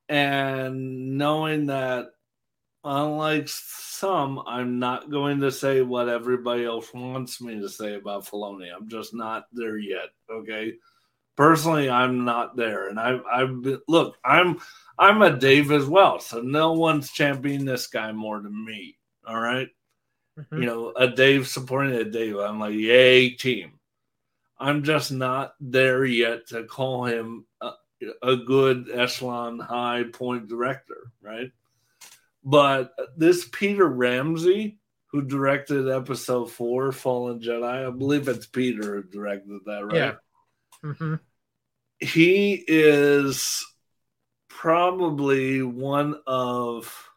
[0.09, 2.07] and knowing that
[2.83, 8.27] unlike some, I'm not going to say what everybody else wants me to say about
[8.27, 8.68] Filoni.
[8.74, 10.09] I'm just not there yet.
[10.31, 10.74] Okay.
[11.37, 12.88] Personally, I'm not there.
[12.88, 14.59] And I've I've been look, I'm
[14.98, 16.20] I'm a Dave as well.
[16.20, 18.98] So no one's championing this guy more than me.
[19.27, 19.68] All right
[20.38, 20.61] Mhm.
[20.61, 22.37] you know, a Dave supporting a Dave.
[22.37, 23.79] I'm like, yay, team.
[24.59, 27.73] I'm just not there yet to call him a,
[28.23, 31.51] a good echelon high point director, right?
[32.42, 39.03] But this Peter Ramsey, who directed episode four, Fallen Jedi, I believe it's Peter who
[39.05, 39.97] directed that, right?
[39.97, 40.14] Yeah.
[40.83, 41.20] Mhm.
[42.01, 43.64] he is
[44.49, 47.11] probably one of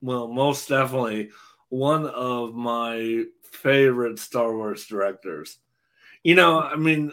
[0.00, 1.30] well most definitely
[1.74, 5.58] one of my favorite star wars directors.
[6.22, 7.12] You know i mean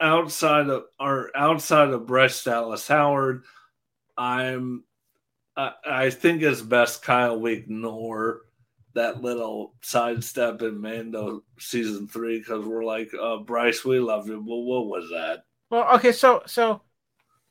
[0.00, 3.42] outside of or outside of bryce dallas howard
[4.16, 4.84] i'm
[5.56, 8.42] i, I think it's best kyle we ignore
[8.94, 14.36] that little sidestep in mando season three because we're like uh bryce we love you.
[14.36, 15.44] But what was that?
[15.70, 16.82] Well, okay, so so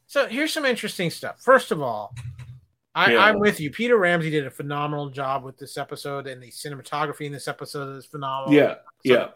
[0.08, 1.42] so here's some interesting stuff.
[1.42, 2.14] First of all,
[2.94, 3.20] I, Yeah.
[3.24, 3.72] I'm with you.
[3.72, 7.96] Peter Ramsey did a phenomenal job with this episode, and the cinematography in this episode
[7.96, 8.54] is phenomenal.
[8.54, 9.28] yeah So- yeah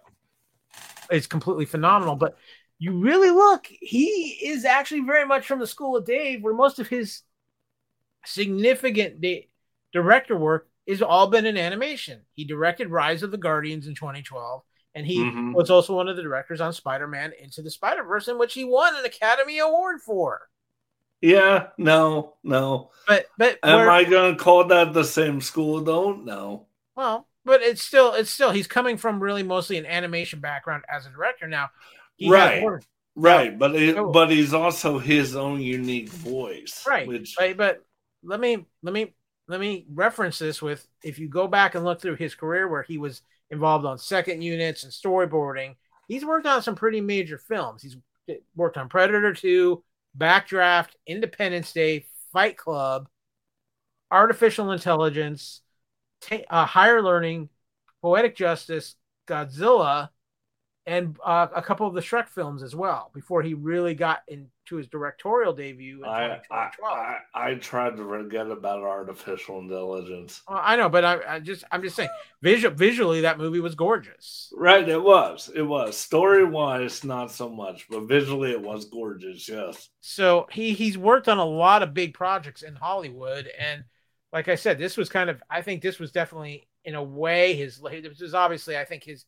[1.11, 2.15] it's completely phenomenal.
[2.15, 2.35] But
[2.79, 6.79] you really look, he is actually very much from the school of Dave, where most
[6.79, 7.21] of his
[8.25, 9.47] significant da-
[9.93, 12.21] director work is all been in animation.
[12.33, 14.63] He directed Rise of the Guardians in 2012,
[14.93, 15.53] and he Mhm.
[15.53, 18.95] was also one of the directors on Spider-Man Into the Spider-Verse, in which he won
[18.95, 20.49] an Academy Award for.
[21.25, 22.91] Yeah, no, no.
[23.07, 26.13] But but Am I going to call that the same school though?
[26.13, 26.67] No.
[26.95, 31.07] well, but it's still it's still he's coming from really mostly an animation background as
[31.07, 31.69] a director now.
[32.15, 32.63] He Right.
[33.17, 34.07] Right, but it, No.
[34.07, 34.11] Oh.
[34.11, 36.83] but he's also his own unique voice.
[36.85, 37.83] right Which right but
[38.23, 39.15] let me let me
[39.47, 42.83] let me reference this with if you go back and look through his career where
[42.83, 45.75] he was involved on second units and storyboarding
[46.07, 47.95] he's worked on some pretty major films he's
[48.55, 49.81] worked on predator 2
[50.17, 53.07] backdraft independence day fight club
[54.11, 55.61] artificial intelligence
[56.21, 57.49] ta- uh, higher learning
[58.01, 58.95] poetic justice
[59.27, 60.09] godzilla
[60.87, 64.75] and uh, a couple of the Shrek films as well before he really got into
[64.75, 66.03] his directorial debut.
[66.03, 70.43] In I, I, I I tried to forget about artificial intelligence.
[70.47, 72.09] Well, I know, but I, I just I'm just saying,
[72.41, 74.51] visual, visually that movie was gorgeous.
[74.55, 75.49] Right, it was.
[75.55, 75.97] It was.
[75.97, 79.89] Story wise, not so much, but visually it was gorgeous, yes.
[80.01, 83.83] So he he's worked on a lot of big projects in Hollywood, and
[84.31, 87.55] like I said, this was kind of I think this was definitely in a way
[87.55, 89.25] his this was obviously I think his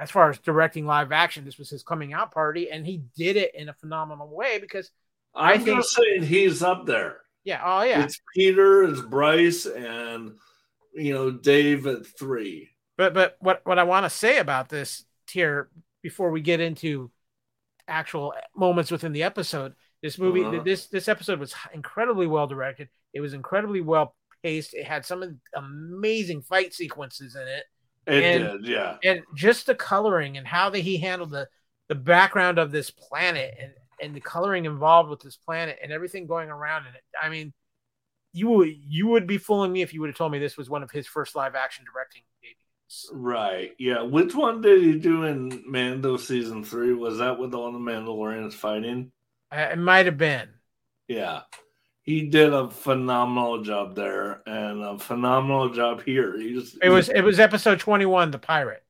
[0.00, 3.36] as far as directing live action, this was his coming out party, and he did
[3.36, 4.90] it in a phenomenal way because
[5.34, 7.20] I I'm think- just saying he's up there.
[7.44, 10.32] yeah, oh yeah, It's Peter, it's Bryce, and
[10.94, 12.70] you know, Dave at three.
[12.96, 15.70] But but what what I want to say about this here
[16.02, 17.10] before we get into
[17.86, 20.62] actual moments within the episode, this movie Uh-huh.
[20.64, 22.88] this this episode was incredibly well directed.
[23.12, 24.74] It was incredibly well paced.
[24.74, 27.64] It had some amazing fight sequences in it,
[28.10, 28.96] It And- did, yeah.
[29.04, 31.48] and just the coloring and how that he handled the
[31.88, 36.26] the background of this planet and and the coloring involved with this planet and everything
[36.26, 37.02] going around in it.
[37.20, 37.52] I mean,
[38.32, 40.70] you would you would be fooling me if you would have told me this was
[40.70, 43.10] one of his first live action directing debuts.
[43.12, 43.72] Right.
[43.78, 44.02] Yeah.
[44.02, 46.92] Which one did he do in Mando season three?
[46.94, 49.12] Was that with all the Mandalorians fighting?
[49.52, 50.48] Uh, it might have been.
[51.08, 51.42] Yeah.
[52.10, 56.36] He did a phenomenal job there and a phenomenal job here.
[56.36, 58.82] He's It was it was episode twenty one, the pirate.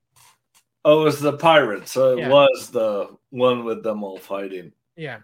[0.86, 1.92] oh, it was the pirates.
[1.92, 2.30] So it Yeah.
[2.30, 4.72] was the one with them all fighting.
[4.96, 5.18] Yeah,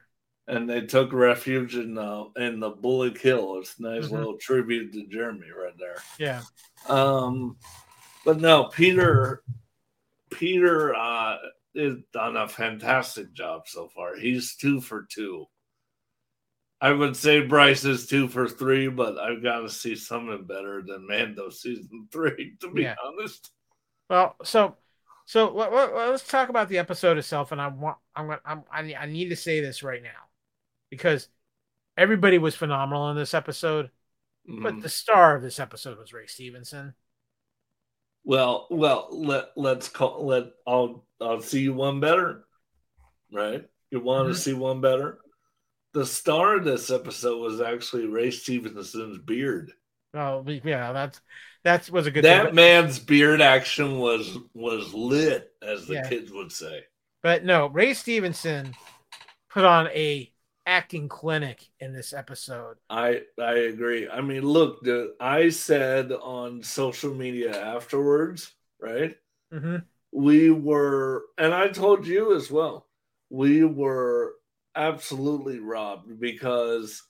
[0.46, 3.60] And they took refuge in the in the Bullock Hill.
[3.60, 4.10] It's a nice Mhm.
[4.12, 5.96] little tribute to Jeremy right there.
[6.18, 6.42] yeah,
[6.90, 7.56] Um,
[8.26, 9.42] but no, Peter,
[10.28, 11.38] Peter uh,
[11.74, 14.16] has done a fantastic job so far.
[14.16, 15.46] He's two for two.
[16.80, 20.82] I would say Bryce is two for three, but I've got to see something better
[20.82, 22.94] than Mando season three, to be Yeah.
[23.04, 23.50] honest.
[24.10, 24.76] Well, so
[25.24, 28.64] so let, let, let's talk about the episode itself, and I want I'm gonna I'm,
[28.70, 30.28] I need- I need to say this right now
[30.90, 31.28] because
[31.96, 33.90] everybody was phenomenal in this episode,
[34.46, 34.82] but Mhm.
[34.82, 36.94] the star of this episode was Ray Stevenson.
[38.24, 42.44] Well, well, let let's call let I'll I'll see you one better,
[43.32, 43.64] right?
[43.90, 44.32] You want Mhm.
[44.34, 45.20] to see one better?
[45.96, 49.72] The star of this episode was actually Ray Stevenson's beard.
[50.14, 51.20] Oh yeah, that's
[51.64, 52.54] that was a good that thing.
[52.54, 56.08] Man's beard action was was lit, as the Yeah.
[56.08, 56.84] kids would say.
[57.22, 58.76] but no, Ray Stevenson
[59.50, 60.32] put on a
[60.66, 62.78] acting clinic in this episode.
[62.88, 64.08] I I agree.
[64.08, 69.16] I mean, look, the, I said on social media afterwards, right?
[69.50, 69.78] hmm
[70.12, 72.86] We were, and I told you as well.
[73.30, 74.34] We were
[74.76, 77.02] absolutely robbed because,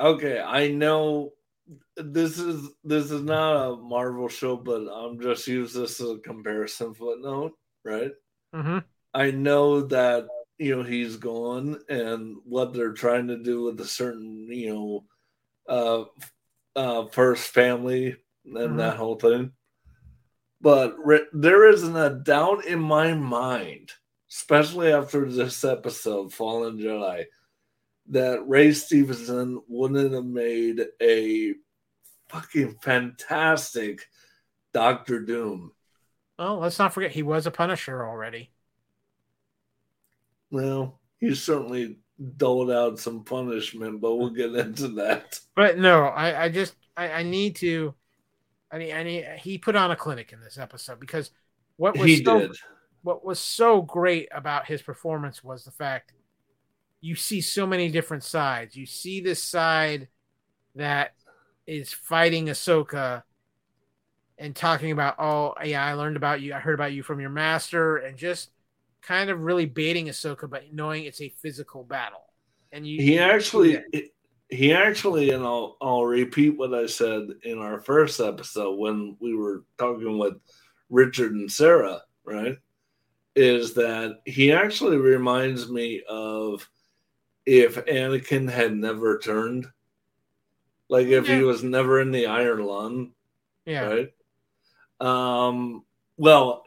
[0.00, 1.32] okay, I know
[1.96, 6.18] this is this is not a Marvel show, but I'm just use this as a
[6.18, 8.12] comparison footnote, right?
[8.52, 8.78] hmm
[9.14, 13.86] I know that you know he's gone and what they're trying to do with a
[13.86, 15.06] certain you know
[15.68, 16.04] uh
[16.76, 18.80] uh first family and Mhm.
[18.80, 19.54] that whole thing
[20.60, 23.92] but re- there isn't a doubt in my mind
[24.30, 27.24] especially after this episode fallen jedi
[28.06, 31.54] that ray stevenson wouldn't have made a
[32.28, 34.06] fucking fantastic
[34.72, 35.72] doctor doom
[36.38, 38.52] Well, let's not forget he was a Punisher already.
[40.50, 41.98] Well, he certainly
[42.36, 45.40] doled out some punishment, but we'll get into that.
[45.54, 47.94] But no, I, I just I, I need to
[48.70, 51.30] I need I need he put on a clinic in this episode because
[51.76, 52.56] what was He so did.
[53.08, 56.12] What was so great about his performance was the fact
[57.00, 58.76] you see so many different sides.
[58.76, 60.08] You see this side
[60.74, 61.14] that
[61.66, 63.22] is fighting Ahsoka
[64.36, 67.30] and talking about, oh yeah, I learned about you, I heard about you from your
[67.30, 68.50] master, and just
[69.00, 72.26] kind of really baiting Ahsoka, but knowing it's a physical battle.
[72.72, 73.82] And you He actually,
[74.50, 79.34] he actually, and I'll I'll repeat what I said in our first episode when we
[79.34, 80.34] were talking with
[80.90, 82.58] Richard and Sarah, right?
[83.38, 86.68] Is that he actually reminds me of
[87.46, 89.66] if Anakin had never turned,
[90.88, 93.12] like if he was never in the Iron Lung,
[93.64, 93.86] yeah.
[93.86, 94.12] right?
[95.00, 95.84] Um,
[96.16, 96.64] well,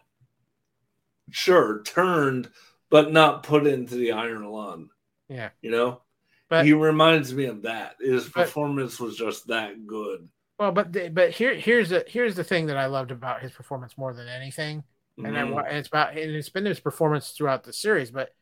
[1.29, 2.49] sure, turned,
[2.89, 4.89] but not put into the iron lung.
[5.29, 5.49] Yeah.
[5.61, 6.01] You know,
[6.49, 7.95] But he reminds me of that.
[7.99, 10.29] His But- performance was just that good.
[10.59, 13.51] Well, but the, but here here's the here's the thing that I loved about his
[13.51, 14.83] performance more than anything,
[15.23, 15.51] and I Mhm.
[15.53, 18.11] wa- and it's about and it's been his performance throughout the series.
[18.11, 18.33] But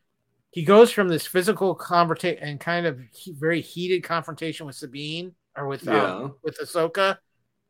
[0.50, 5.34] he goes from this physical confrontation and kind of he, very heated confrontation with Sabine
[5.56, 6.28] or with um, Yeah.
[6.42, 7.18] with Ahsoka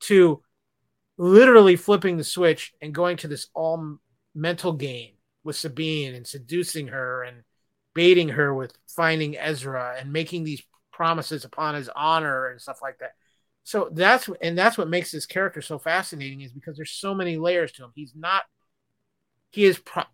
[0.03, 0.42] to
[1.18, 3.98] literally flipping the switch and going to this all
[4.34, 7.42] mental game with Sabine and seducing her and
[7.94, 12.98] baiting her with finding Ezra and making these promises upon his honor and stuff like
[12.98, 13.12] that.
[13.64, 17.36] So that's and that's what makes this character so fascinating is because there's so many
[17.36, 17.92] layers to him.
[17.94, 18.44] He's not
[19.51, 20.05] he is pro-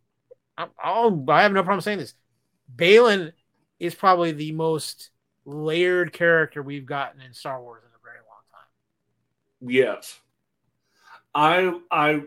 [0.58, 2.14] I'll, oh, I have no problem saying this.
[2.74, 3.32] Baylan
[3.78, 5.10] is probably the most
[5.44, 9.70] layered character we've gotten in Star Wars in a very long time.
[9.70, 10.18] Yes.
[11.34, 12.22] I I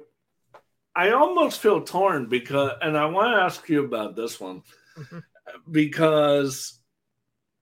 [0.96, 4.62] I almost feel torn because and I want to ask you about this one
[5.72, 6.80] because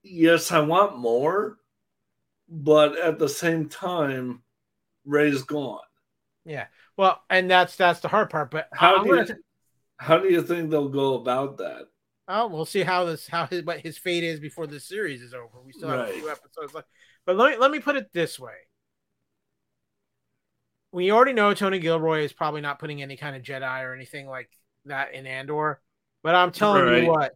[0.03, 1.57] yes, I want more,
[2.49, 4.41] but at the same time,
[5.05, 5.79] Ray's gone.
[6.45, 6.65] Yeah.
[6.97, 8.51] Well, and that's that's the hard part.
[8.51, 9.39] But How I'm do you, gonna-
[9.97, 11.87] how do you think they'll go about that?
[12.27, 15.33] Oh, we'll see how this how his what his fate is before the series is
[15.33, 15.61] over.
[15.63, 16.09] We still have Right.
[16.09, 16.87] a few episodes left.
[17.25, 18.53] But let me let me put it this way.
[20.91, 24.27] We already know Tony Gilroy is probably not putting any kind of Jedi or anything
[24.27, 24.49] like
[24.85, 25.81] that in Andor.
[26.23, 27.03] But I'm telling Right.
[27.03, 27.33] you what,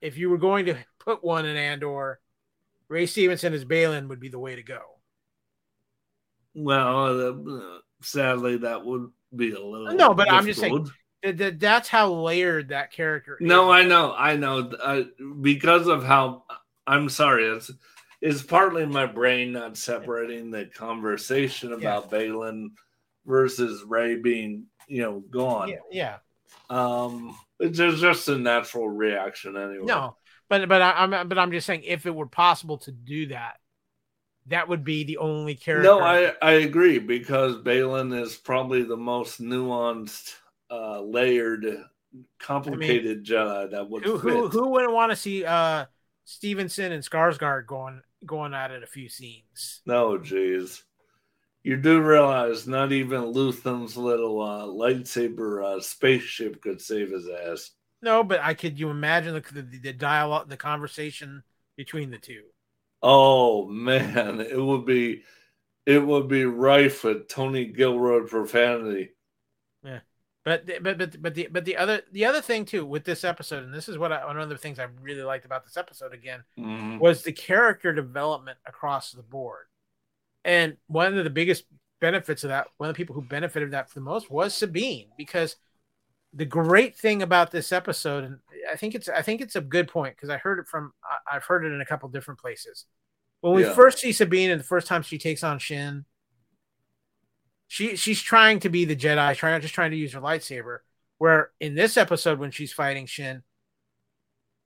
[0.00, 2.20] if you were going to put one in Andor,
[2.88, 4.80] Ray Stevenson as Baylan would be the way to go.
[6.54, 10.96] Well, uh, sadly, that would be a little No, but I'm just saying- difficult.
[11.22, 13.46] Th- th- That's how layered that character is.
[13.46, 14.70] No, I know, I know.
[14.70, 15.02] Uh,
[15.42, 16.44] because of how
[16.86, 17.70] I'm sorry, it's
[18.22, 22.68] it's partly my brain not separating the conversation about Baylan
[23.26, 25.68] versus Ray being, you know, gone.
[25.68, 26.16] yeah, yeah.
[26.70, 29.84] Um, it's just, a natural reaction anyway.
[29.84, 30.16] No,
[30.48, 33.59] but but I'm but I'm just saying if it were possible to do that,
[34.46, 35.88] that would be the only character.
[35.88, 40.34] no, I I agree because Baylan is probably the most nuanced,
[40.70, 41.84] uh, layered,
[42.38, 44.22] complicated Jedi that would who fit.
[44.22, 45.86] who who wouldn't want to see uh
[46.24, 49.80] Stevenson and Skarsgård going going at it a few scenes.
[49.86, 50.82] No, jeez.
[51.62, 57.72] You do realize not even Luthen's little uh, lightsaber uh, spaceship could save his ass.
[58.00, 61.42] No, but I could you imagine the, the the dialogue, the conversation
[61.76, 62.44] between the two.
[63.02, 65.22] Oh man, it would be
[65.86, 69.10] it would be rife with Tony Gilroy profanity.
[69.82, 70.00] Yeah.
[70.44, 73.64] But but but but the but the other the other thing too with this episode,
[73.64, 76.14] and this is what I, one of the things I really liked about this episode
[76.14, 76.98] again Mhm.
[76.98, 79.66] was the character development across the board.
[80.44, 81.64] And one of the biggest
[82.00, 85.08] benefits of that, one of the people who benefited that for the most was Sabine,
[85.18, 85.56] because
[86.32, 88.38] the great thing about this episode, and
[88.70, 91.36] I think it's I think it's a good point because I heard it from I-
[91.36, 92.86] I've heard it in a couple different places.
[93.40, 93.74] When we Yeah.
[93.74, 96.04] first see Sabine and the first time she takes on Shin,
[97.68, 100.78] she she's trying to be the Jedi, trying just trying to use her lightsaber.
[101.18, 103.42] Where in this episode, when she's fighting Shin,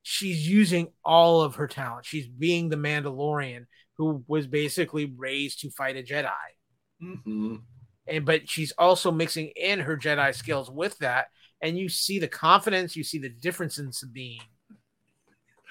[0.02, 2.06] she's using all of her talent.
[2.06, 6.32] She's being the Mandalorian who was basically raised to fight a Jedi.
[7.02, 7.62] Mhm.
[8.06, 11.28] And but she's also mixing in her Jedi skills with that.
[11.64, 14.42] And you see the confidence, you see the difference in Sabine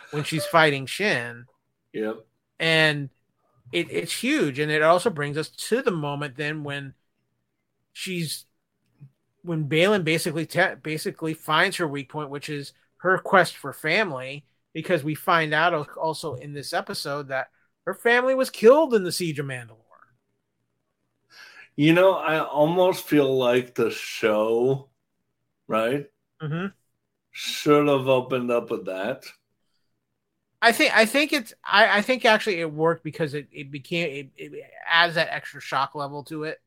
[0.09, 1.45] when she's fighting Shin.
[1.93, 2.25] Yep.
[2.59, 3.11] And
[3.71, 4.57] it, it's huge.
[4.57, 6.95] And it also brings us to the moment then when
[7.91, 8.45] she's
[9.43, 14.45] when Baylan basically te- basically finds her weak point, which is her quest for family,
[14.73, 17.49] because we find out also in this episode that
[17.85, 19.77] her family was killed in the siege of Mandalore.
[21.75, 24.89] You know, I almost feel like the show,
[25.67, 26.05] right,
[26.41, 26.67] Mm-hmm.
[27.31, 29.23] should have opened up with that.
[30.61, 34.31] I think I think it's I, I think actually it worked because it, it became
[34.37, 36.61] it, it adds that extra shock level to it.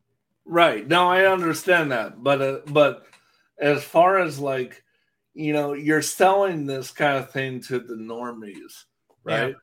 [0.44, 0.86] Right.
[0.86, 3.06] No, I understand that, but uh, but
[3.58, 4.82] as far as like,
[5.34, 8.84] you know, you're selling this kind of thing to the normies,
[9.24, 9.54] right?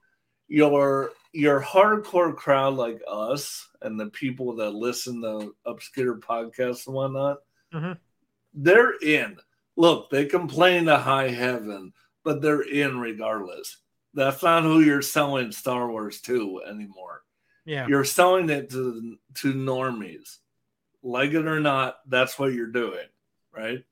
[0.47, 6.95] Your your hardcore crowd like us and the people that listen to obscure podcasts and
[6.95, 7.37] whatnot,
[7.73, 7.97] Mhm.
[8.53, 9.37] They're in.
[9.75, 11.93] Look, they complain to high heaven,
[12.23, 13.77] but they're in regardless.
[14.13, 17.23] That's not who you're selling Star Wars to anymore
[17.65, 17.87] Yeah.
[17.87, 20.37] you're selling it to to normies
[21.01, 23.07] like it or not that's what you're doing
[23.51, 23.83] right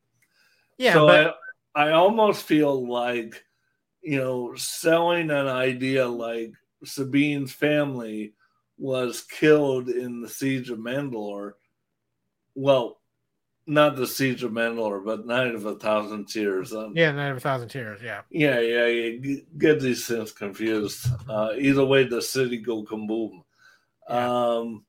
[0.78, 1.36] Yeah, so but
[1.76, 3.44] I, I almost feel like
[4.04, 6.54] you know selling an idea like
[6.86, 8.34] sabine's family
[8.78, 11.54] was killed in the siege of mandalore
[12.56, 13.01] well
[13.68, 17.38] not the siege of mandalore but night of a thousand tears um, yeah, Night of
[17.38, 18.02] a Thousand Tears.
[18.04, 18.22] Yeah.
[18.30, 19.20] yeah, yeah, yeah.
[19.22, 21.06] G- Get these things confused.
[21.30, 23.44] Uh, either way, the city go kaboom.
[24.08, 24.84] Um,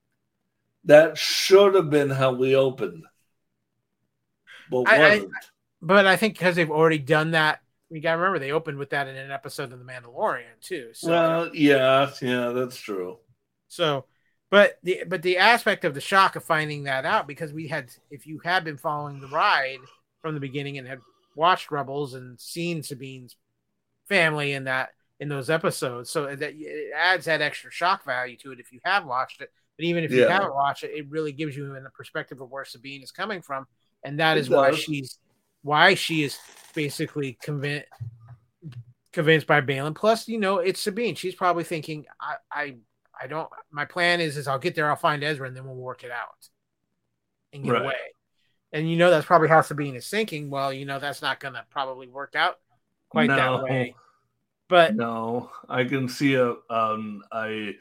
[0.85, 3.05] that should have been how we opened,
[4.71, 5.33] but I- I- wasn't.
[5.85, 7.61] But I think because they've already done that,
[7.91, 10.91] we got to remember they opened with that in an episode of The Mandalorian too.
[10.95, 13.19] So, well, yeah, yeah, that's true.
[13.69, 14.07] so,
[14.53, 17.91] but the but the aspect of the shock of finding that out because we had,
[18.11, 19.79] if you had been following the ride
[20.21, 21.01] from the beginning and had
[21.35, 23.35] watched Rebels and seen Sabine's
[24.11, 28.53] family in that in those episodes, so that it adds that extra shock value to
[28.53, 29.51] it if you have watched it.
[29.79, 32.51] But even if you haven't watched it, it really gives you in the perspective of
[32.51, 33.67] where Sabine is coming from,
[34.05, 35.19] and that is why she's
[35.63, 36.37] why she is
[36.75, 37.89] basically convinced
[39.13, 39.95] convinced by Baylan.
[39.95, 41.15] Plus, you know, it's Sabine.
[41.15, 42.75] She's probably thinking, I, I,
[43.23, 43.49] I don't.
[43.71, 46.11] My plan is, is I'll get there, I'll find Ezra, and then we'll work it
[46.11, 46.49] out
[47.53, 47.83] and get Right.
[47.83, 47.95] away.
[48.73, 50.49] And you know, that's probably how Sabine is thinking.
[50.51, 52.59] Well, you know, that's not going to probably work out
[53.11, 53.37] quite No.
[53.37, 53.95] that way.
[54.69, 57.77] But No, I can see a um, a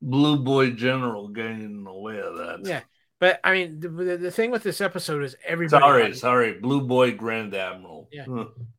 [0.00, 2.60] blue boy general getting in the way of that.
[2.64, 2.82] yeah,
[3.18, 5.82] but I mean, the, the, the thing with this episode is everybody.
[5.82, 8.08] Sorry, sorry, blue boy grand admiral.
[8.12, 8.26] Yeah.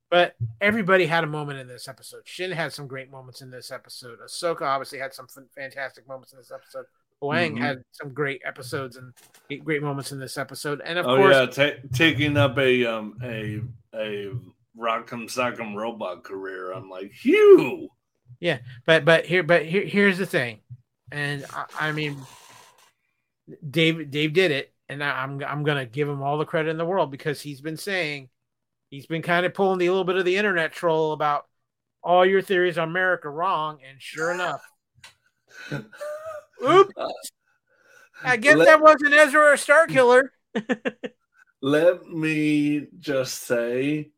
[0.10, 2.22] But everybody had a moment in this episode.
[2.26, 4.20] Shin had some great moments in this episode.
[4.26, 6.86] Ahsoka obviously had some fantastic moments in this episode.
[7.22, 7.60] Huyang Mhm.
[7.60, 9.12] had some great episodes and
[9.66, 10.82] great moments in this episode.
[10.86, 13.62] And of oh course, yeah, ta- taking up a um a
[13.94, 14.32] a
[14.78, 16.72] rock'em sock'em robot career.
[16.72, 17.90] I'm like, phew.
[18.40, 20.60] Yeah, but but here but here here's the thing,
[21.12, 22.18] and I, I mean,
[23.68, 26.78] Dave Dave did it, and I, I'm I'm gonna give him all the credit in
[26.78, 28.30] the world because he's been saying
[28.90, 31.46] he's been kind of pulling the little bit of the internet troll about
[32.04, 34.62] all your theories on Marrok wrong, and sure enough,
[36.64, 36.94] oops,
[38.24, 40.32] I guess Let- that wasn't Ezra or Star Killer.
[41.62, 44.12] Let me just say,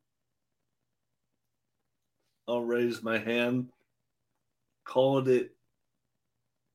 [2.48, 3.70] I'll raise my hand.
[4.84, 5.56] Called it.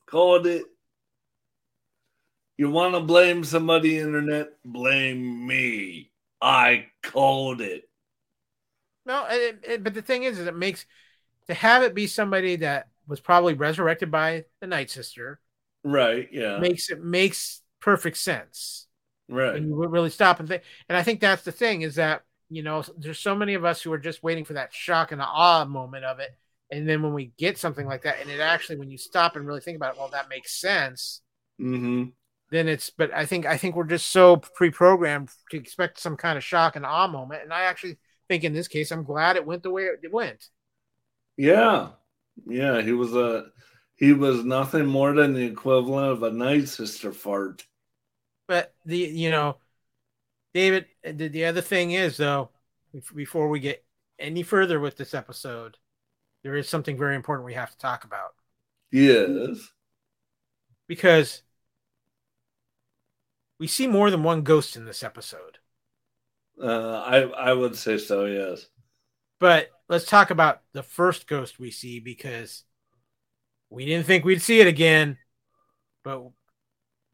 [0.06, 0.64] Called it.
[2.56, 4.52] You want to blame somebody, internet?
[4.64, 6.12] Blame me.
[6.40, 7.88] I called it.
[9.06, 10.86] No, it, it- but the thing is, is it makes
[11.48, 15.40] to have it be somebody that was probably resurrected by the Night Sister
[15.84, 16.28] Right.
[16.32, 16.58] Yeah.
[16.58, 18.86] makes it makes perfect sense.
[19.28, 19.56] right.
[19.56, 20.62] And you would really stop and think.
[20.88, 23.82] And I think that's the thing is that you know there's so many of us
[23.82, 26.30] who are just waiting for that shock and awe moment of it,
[26.70, 29.46] and then when we get something like that, and it actually when you stop and
[29.46, 31.22] really think about it, well, that makes sense.
[31.60, 32.04] Mm-hmm.
[32.54, 32.90] Then it's.
[32.90, 36.76] But I think I think we're just so pre-programmed to expect some kind of shock
[36.76, 37.98] and awe moment, and I actually
[38.28, 40.48] think in this case, I'm glad it went the way it went.
[41.36, 41.88] Yeah.
[42.46, 42.80] Yeah.
[42.80, 43.46] He was a.
[43.96, 47.64] He was nothing more than the equivalent of a night sister fart.
[48.46, 49.56] But the you know,
[50.52, 52.50] David, the, the other thing is though,
[53.16, 53.84] before we get
[54.20, 55.76] any further with this episode,
[56.44, 58.34] there is something very important we have to talk about
[58.92, 59.72] Yes.
[60.86, 61.42] because
[63.58, 65.58] we see more than one ghost in this episode.
[66.62, 68.26] Uh, I I would say so.
[68.26, 68.66] Yes.
[69.40, 72.64] But let's talk about the first ghost we see because
[73.70, 75.18] we didn't think we'd see it again,
[76.04, 76.22] but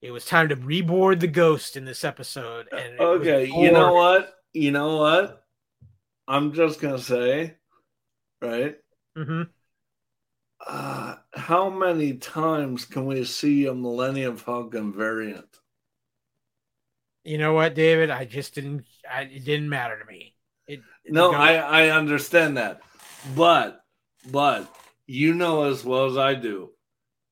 [0.02, 2.68] it was time to reboard the ghost in this episode.
[2.72, 3.46] And Okay.
[3.46, 4.34] You know what?
[4.52, 5.44] You know what?
[6.28, 7.56] I'm just gonna say,
[8.40, 8.76] right?
[9.16, 9.48] Mhm.
[10.66, 15.59] Uh, how many times can we see a Millennium Falcon variant?
[17.30, 18.10] You know what, David?
[18.10, 18.84] I just didn't.
[19.08, 20.34] I, it didn't matter to me.
[20.66, 22.80] It No, I I understand that,
[23.36, 23.84] but
[24.32, 24.68] but
[25.06, 26.70] you know as well as I do,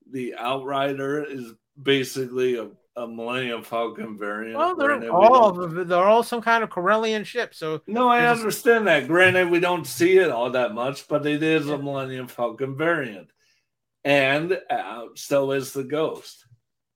[0.08, 4.56] the Outrider is basically a, a Millennium Falcon variant.
[4.56, 7.52] well, they're all they're all some kind of Corellian ship.
[7.52, 9.08] So No, I understand that.
[9.08, 13.30] Granted, we don't see it all that much, but it is a Millennium Falcon variant,
[14.04, 16.46] and uh, so is the Ghost.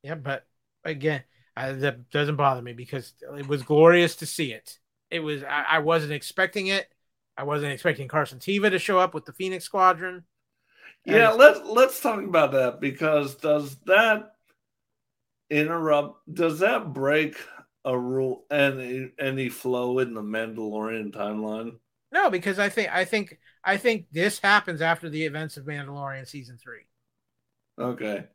[0.04, 0.46] yeah, but
[0.84, 1.24] again,
[1.56, 4.78] I, that doesn't bother me because it was glorious to see it.
[5.10, 5.42] It was.
[5.42, 6.86] I, I wasn't expecting it.
[7.36, 10.24] I wasn't expecting Carson Teva to show up with the Phoenix Squadron.
[11.04, 14.34] Yeah, let's let's talk about that because does that
[15.50, 16.32] interrupt?
[16.32, 17.36] Does that break
[17.84, 21.72] a rule any any flow in the Mandalorian timeline?
[22.12, 26.28] No, because I think I think I think this happens after the events of Mandalorian
[26.28, 26.86] season three.
[27.78, 28.26] Okay.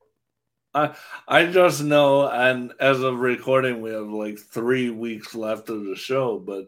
[0.78, 0.96] I
[1.28, 5.96] I just know, and as of recording, we have like three weeks left of the
[5.96, 6.68] show, but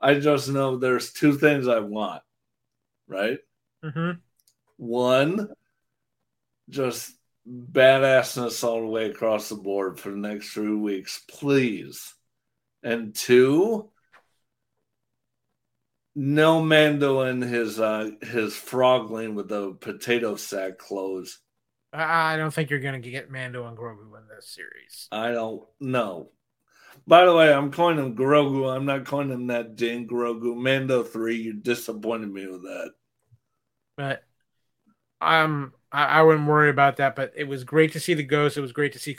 [0.00, 2.22] I just know there's two things I want,
[3.08, 3.38] right?
[3.84, 4.18] Mm-hmm.
[4.76, 5.48] One,
[6.68, 7.12] just
[7.48, 12.14] badassness all the way across the board for the next three weeks, please.
[12.82, 13.90] And two,
[16.14, 21.38] no Mando in his uh his frogling with the potato sack clothes.
[21.92, 25.08] I, don't think you're going to get Mando and Grogu in this series.
[25.12, 26.30] I don't know.
[27.06, 28.74] By the way, I'm calling him Grogu.
[28.74, 30.56] I'm not calling him that Din Grogu.
[30.56, 32.90] Mando 3, you disappointed me with that.
[33.96, 34.24] but
[35.20, 37.14] um, I, I wouldn't worry about that.
[37.16, 38.56] But it was great to see the ghost.
[38.56, 39.16] It was great to see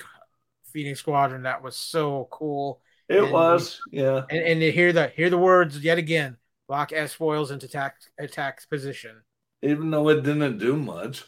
[0.71, 1.43] Phoenix Squadron.
[1.43, 4.23] That was so cool, It And- was, yeah.
[4.29, 6.37] and, and to hear the hear the words yet again.
[6.69, 9.21] lock S foils into attack attack position.
[9.61, 11.23] Even though it didn't do much.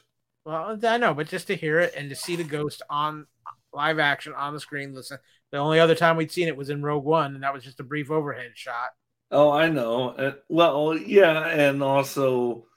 [0.45, 3.25] Well, I know, but just to hear it and to see the ghost on
[3.73, 4.93] live action on the screen.
[4.93, 5.17] Listen,
[5.51, 7.79] the only other time we'd seen it was in Rogue One, and that was just
[7.79, 8.89] a brief overhead shot.
[9.31, 10.09] Oh, I know.
[10.09, 12.67] Uh, well, yeah, and also,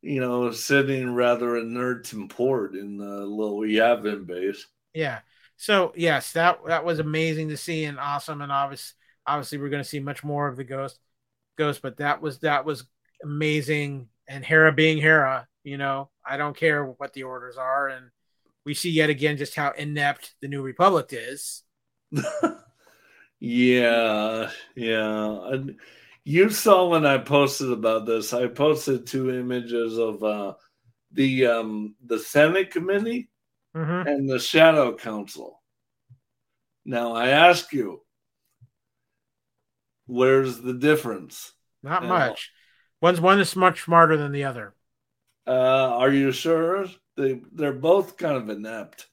[0.00, 4.66] you know, sitting rather in Nerdton Port in the little Yavin base.
[4.94, 5.20] Yeah.
[5.56, 8.96] So yes, that that was amazing to see and awesome, and obviously,
[9.26, 10.98] obviously, we're going to see much more of the ghost,
[11.58, 11.82] ghost.
[11.82, 12.84] But that was that was
[13.22, 18.06] amazing, and Hera being Hera, you know, I don't care what the orders are, and
[18.64, 21.62] we see yet again just how inept the New Republic is.
[23.40, 25.38] yeah, yeah.
[25.52, 25.76] And
[26.24, 28.32] you saw when I posted about this.
[28.32, 30.54] I posted two images of uh,
[31.12, 33.30] the um, the Senate committee
[33.76, 34.08] mm-hmm.
[34.08, 35.60] and the Shadow Council.
[36.84, 38.02] Now I ask you,
[40.06, 41.52] where's the difference?
[41.82, 42.50] Not much.
[43.00, 44.74] One's one is much smarter than the other.
[45.50, 46.86] Uh, are you sure?
[47.16, 49.08] They they're both kind of inept.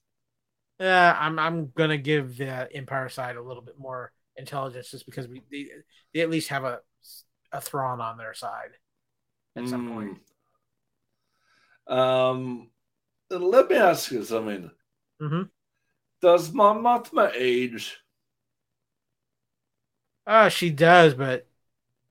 [0.79, 5.27] Yeah, I'm I'm gonna give the Empire side a little bit more intelligence just because
[5.27, 5.65] we they,
[6.13, 6.81] they at least have a
[7.51, 8.69] a Thrawn on their side
[9.55, 9.69] at mm.
[9.69, 10.19] some point.
[11.87, 11.93] Hmm.
[11.97, 12.69] Um,
[13.31, 14.69] let me ask you something.
[15.19, 15.41] Mm-hmm.
[16.21, 17.97] Does Mon Mothma age?
[20.27, 21.47] Uh, she does, but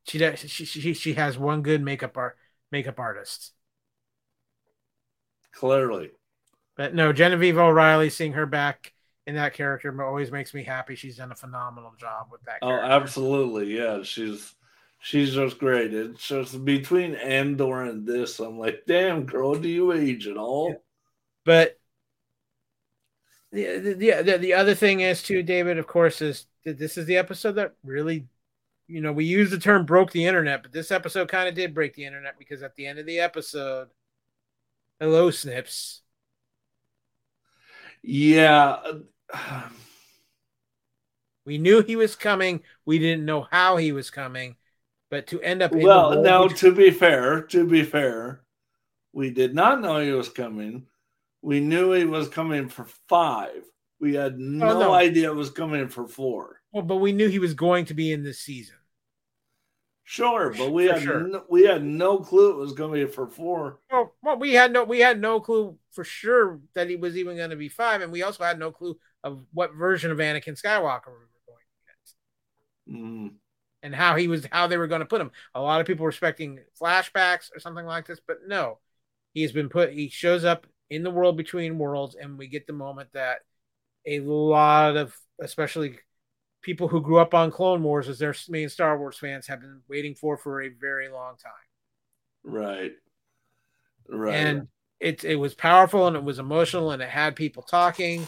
[0.02, 0.40] she does.
[0.40, 2.36] She she she has one good makeup art
[2.72, 3.52] makeup artist.
[5.56, 6.10] Clearly.
[6.76, 8.92] But no, Genevieve O'Reilly, seeing her back
[9.26, 10.94] in that character always makes me happy.
[10.94, 12.58] She's done a phenomenal job with that.
[12.60, 12.86] Oh, character.
[12.86, 14.02] Oh, absolutely, yeah.
[14.02, 14.54] She's
[15.00, 15.94] she's just great.
[15.94, 20.68] It's just between Andor and this, I'm like, damn, girl, do you age at all?
[20.68, 20.76] Yeah.
[21.46, 21.80] But
[23.52, 25.78] the, the the the other thing is too, David.
[25.78, 28.26] Of course, is that this is the episode that really,
[28.88, 31.74] you know, we use the term broke the internet, but this episode kind of did
[31.74, 33.88] break the internet because at the end of the episode
[34.98, 36.00] Hello, Snips.
[38.02, 38.78] Yeah.
[41.44, 42.62] we knew he was coming.
[42.86, 44.56] We didn't know how he was coming.
[45.10, 48.40] But to end up well, now to be fair, to be fair,
[49.12, 50.86] we did not know he was coming.
[51.42, 53.62] We knew he was coming for five.
[54.00, 54.92] We had oh, no, oh, no.
[54.92, 56.60] idea it was coming for four.
[56.72, 58.76] Well, but we knew he was going to be in this season.
[60.08, 61.26] Sure, but we had sure.
[61.26, 63.80] no, we had no clue it was going to be for four.
[63.90, 67.36] Well, well, we had no we had no clue for sure that he was even
[67.36, 70.56] going to be five, and we also had no clue of what version of Anakin
[70.62, 73.30] Skywalker we were going to get, mm.
[73.82, 75.32] and how he was how they were going to put him.
[75.56, 78.78] A lot of people were expecting flashbacks or something like this, but no,
[79.34, 79.92] he has been put.
[79.92, 83.38] He shows up in the world between worlds, and we get the moment that
[84.06, 85.98] a lot of, especially
[86.66, 89.80] people who grew up on Clone Wars as their main Star Wars fans have been
[89.88, 91.52] waiting for for a very long time.
[92.42, 92.92] Right.
[94.08, 94.34] Right.
[94.34, 98.26] And it it was powerful and it was emotional and it had people talking.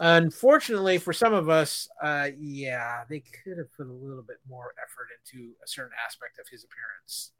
[0.00, 4.72] Unfortunately, for some of us, uh, yeah, they could have put a little bit more
[4.82, 7.32] effort into a certain aspect of his appearance.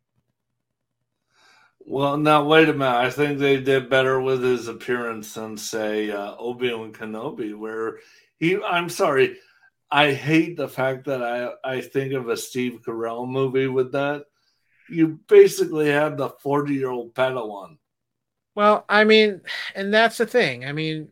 [1.81, 2.97] Well, now wait a minute.
[2.97, 7.99] I think they did better with his appearance than say uh, Obi Wan Kenobi, where
[8.39, 8.59] he.
[8.63, 9.37] I'm sorry,
[9.91, 14.25] I hate the fact that I I think of a Steve Carell movie with that.
[14.89, 17.79] You basically have the forty year old Padawan.
[18.55, 19.43] Well, I mean,
[19.75, 20.65] and that's the thing.
[20.65, 21.09] I mean,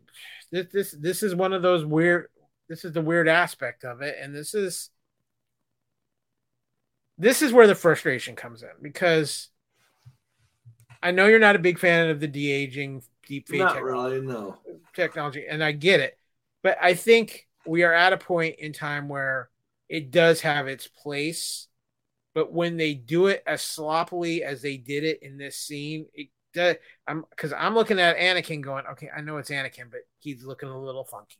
[0.50, 2.28] this this this is one of those weird.
[2.68, 4.90] This is the weird aspect of it, and this is
[7.18, 9.50] this is where the frustration comes in because
[11.02, 14.16] I know you're not a big fan of the de aging deep fake not technology,
[14.16, 14.58] really, no.
[14.94, 16.18] technology, and I get it,
[16.62, 19.50] but I think we are at a point in time where
[19.88, 21.68] it does have its place,
[22.34, 26.28] but when they do it as sloppily as they did it in this scene, it
[26.52, 26.76] does.
[27.06, 30.68] I'm because I'm looking at Anakin going, okay, I know it's Anakin, but he's looking
[30.68, 31.36] a little funky.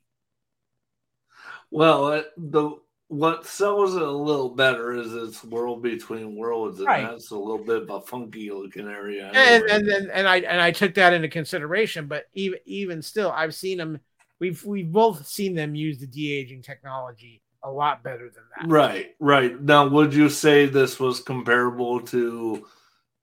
[1.71, 2.77] Well, uh, the
[3.09, 7.03] what sells it a little better is its world between worlds, and right.
[7.03, 9.31] that's a little bit of a funky looking area.
[9.33, 9.69] Anyway.
[9.71, 13.31] And, and and and I and I took that into consideration, but even even still,
[13.31, 14.01] I've seen them
[14.41, 18.69] we've we've both seen them use the de aging technology a lot better than that.
[18.69, 19.61] Right, right.
[19.61, 22.67] Now, would you say this was comparable to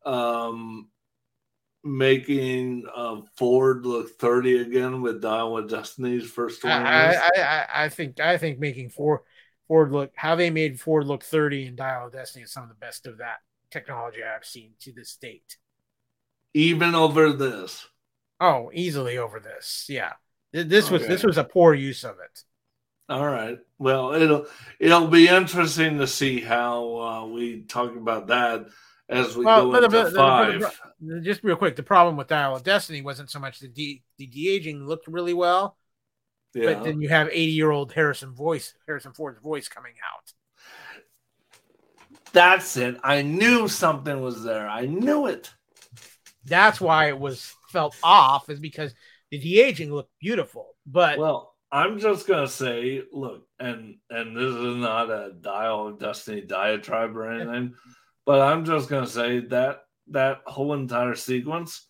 [0.04, 0.90] um,
[1.84, 6.74] making uh, Ford look thirty again with Dial of Destiny's first one?
[6.74, 9.22] I, I, I, I, think I think making Ford
[9.68, 12.70] Ford look how they made Ford look thirty in Dial of Destiny is some of
[12.70, 13.38] the best of that
[13.70, 15.58] technology I've seen to this date.
[16.54, 17.88] Even over this.
[18.40, 19.86] Oh, easily over this.
[19.88, 20.14] Yeah.
[20.54, 21.10] This was okay.
[21.12, 22.44] this was a poor use of it.
[23.10, 23.58] All right.
[23.78, 24.46] Well, it'll
[24.80, 28.68] it'll be interesting to see how uh, we talk about that
[29.10, 30.82] as we Well, go into the- the- the- five.
[31.02, 34.02] the- just real quick, the problem with Dial of Destiny wasn't so much the de
[34.18, 35.78] the de aging looked really well,
[36.54, 36.74] yeah.
[36.74, 40.34] but then you have eighty year old Harrison voice, Harrison Ford's voice coming out.
[42.34, 42.98] That's it.
[43.04, 44.70] I knew something was there.
[44.70, 45.54] I knew it.
[46.46, 48.94] That's why it was felt off, is because
[49.32, 54.54] the de aging looked beautiful, but Well, I'm just gonna say, look, and and this
[54.54, 57.76] is not a dial of destiny diatribe or anything,
[58.26, 61.88] but I'm just gonna say that that whole entire sequence,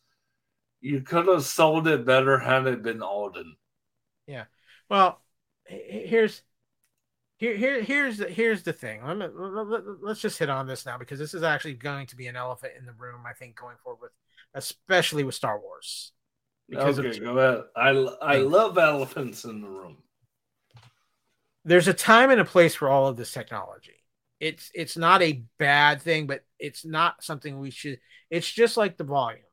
[0.79, 3.55] you could have sold it better had it been Alden.
[4.27, 4.45] Yeah
[4.91, 5.21] well,
[5.65, 6.41] here's
[7.37, 9.05] here, here here's the, here's the thing.
[9.05, 12.17] Let me, let, us just hit on this now because this is actually going to
[12.17, 13.21] be an elephant in the room.
[13.25, 14.11] I think going forward with,
[14.53, 16.11] especially with Star Wars,
[16.71, 17.63] because go ahead.
[17.75, 19.97] I I love elephants in the room.
[21.65, 24.03] there's a time and a place for all of this technology.
[24.39, 27.99] It's it's not a bad thing, but it's not something we should.
[28.29, 29.43] It's just like the volume.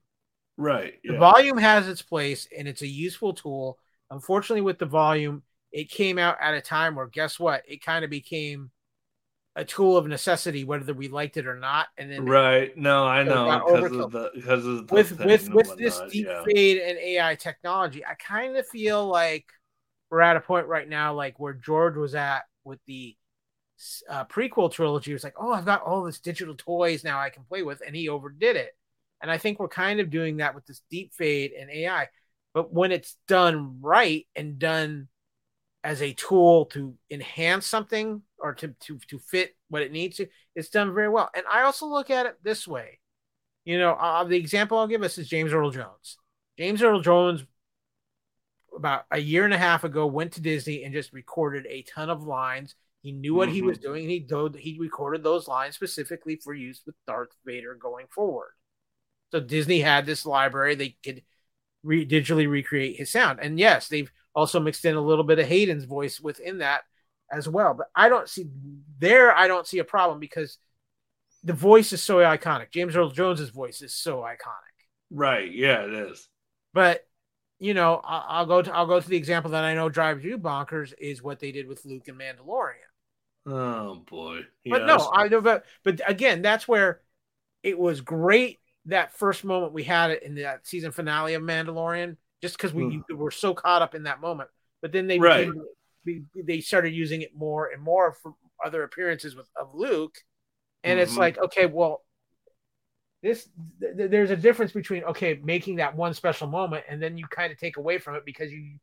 [0.57, 0.95] Right.
[1.05, 3.79] The volume has its place and it's a useful tool.
[4.11, 5.43] Unfortunately, with the volume,
[5.73, 7.63] it came out at a time where guess what?
[7.69, 8.71] It kind of became
[9.59, 11.89] a tool of necessity, whether we liked it or not.
[11.99, 12.77] And then Right.
[12.77, 16.45] No, I know because of the because of the with with with this deep yeah.
[16.45, 19.47] fade and AI technology, I kind of feel like
[20.11, 23.17] we're at a point right now, like where George was at with the
[24.09, 25.11] uh, prequel trilogy.
[25.11, 27.83] It was like, oh, I've got all this digital toys now I can play with,
[27.85, 28.77] and he overdid it.
[29.21, 32.07] And I think we're kind of doing that with this deep fake and AI.
[32.55, 35.09] But when it's done right and done
[35.85, 40.27] as a tool to enhance something or to to to fit what it needs to,
[40.55, 41.31] it's done very well.
[41.35, 42.99] And I also look at it this way.
[43.65, 46.19] You know, uh, the example I'll give us is James Earl Jones.
[46.59, 47.45] James Earl Jones,
[48.77, 52.11] about a year and a half ago, went to Disney and just recorded a ton
[52.11, 52.75] of lines.
[53.03, 54.09] He knew what he was doing.
[54.09, 54.27] He
[54.59, 58.51] he recorded those lines specifically for use with Darth Vader going forward.
[59.31, 61.23] So Disney had this library; they could
[61.83, 63.39] re- digitally recreate his sound.
[63.41, 66.83] And yes, they've also mixed in a little bit of Hayden's voice within that
[67.31, 67.75] as well.
[67.75, 68.47] But I don't see
[68.99, 69.37] there.
[69.37, 70.59] I don't see a problem because
[71.45, 72.71] the voice is so iconic.
[72.71, 74.77] James Earl Jones's voice is so iconic.
[75.11, 75.53] Right.
[75.53, 76.29] Yeah, it is.
[76.73, 77.05] But
[77.59, 80.25] you know, I'll, I'll go to I'll go to the example that I know drives
[80.25, 82.89] you bonkers is what they did with Luke and Mandalorian.
[83.47, 84.43] Oh boy.
[84.69, 85.41] But no, I know.
[85.41, 87.01] But but again, that's where
[87.63, 88.59] it was great.
[88.87, 93.03] That first moment we had it in that season finale of Mandalorian, just because we
[93.11, 94.51] were so caught up in that moment.
[94.81, 95.49] But then they Right.
[95.49, 98.35] became, they started using it more and more for
[98.65, 100.17] other appearances with of Luke,
[100.85, 101.19] and it's Mhm.
[101.19, 102.05] like okay, well,
[103.23, 103.49] this
[103.81, 107.27] th- th- there's a difference between okay making that one special moment and then you
[107.27, 108.79] kind of take away from it because you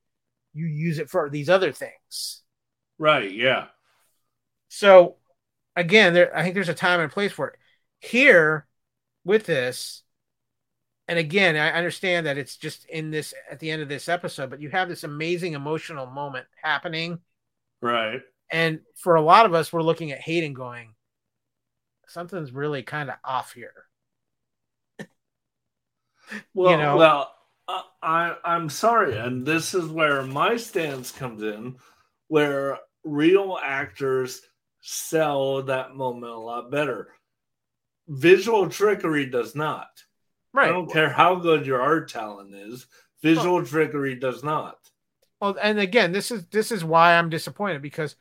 [0.53, 2.43] you use it for these other things.
[2.97, 3.31] Right.
[3.31, 3.67] Yeah.
[4.69, 5.17] So
[5.75, 7.59] again, there I think there's a time and place for it.
[7.99, 8.67] Here
[9.25, 10.03] with this,
[11.07, 14.49] and again, I understand that it's just in this at the end of this episode,
[14.49, 17.19] but you have this amazing emotional moment happening.
[17.81, 18.21] Right.
[18.51, 20.95] And for a lot of us, we're looking at Hayden going,
[22.07, 23.73] something's really kind of off here.
[26.55, 26.97] Well, know?
[26.97, 27.31] well,
[27.67, 31.75] uh, I I'm sorry, and this is where my stance comes in,
[32.29, 34.41] where real actors
[34.81, 37.09] sell that moment a lot better.
[38.07, 39.89] Visual trickery does not.
[40.57, 42.87] I don't care how good your art talent is.
[43.21, 44.77] Visual trickery does not.
[45.39, 48.15] Well, and again, this is this is why I'm disappointed because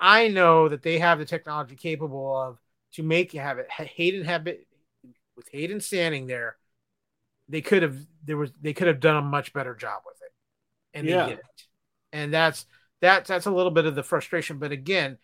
[0.00, 2.58] I know that they have the technology capable of
[2.94, 3.70] to make you have it.
[3.70, 4.66] Hayden have it
[5.36, 6.56] with Hayden standing there.
[7.48, 10.32] They could have there was they could have done a much better job with it,
[10.98, 11.24] and Yeah.
[11.24, 11.44] they didn't.
[12.12, 12.66] And that's
[13.00, 14.58] that's that's a little bit of the frustration.
[14.58, 15.18] But again,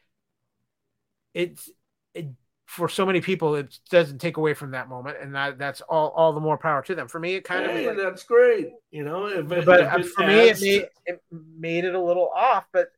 [1.34, 1.70] it's
[2.14, 2.28] it,
[2.68, 6.10] for so many people it doesn't take away from that moment, and that that's all
[6.10, 7.08] all the more power to them.
[7.08, 8.68] For me, it kind Hey, of that's great.
[8.90, 12.30] You know, if but if uh, for me, it made it made it a little
[12.34, 12.66] off.
[12.72, 12.88] But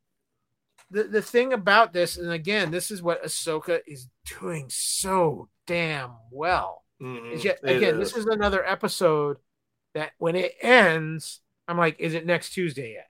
[0.90, 4.08] the the thing about this, and again, this is what Ahsoka is
[4.40, 6.84] doing so damn well.
[7.00, 9.36] Mhm, Is yet again, this is another episode
[9.94, 13.06] that when it ends, I'm like, is it next Tuesday yet?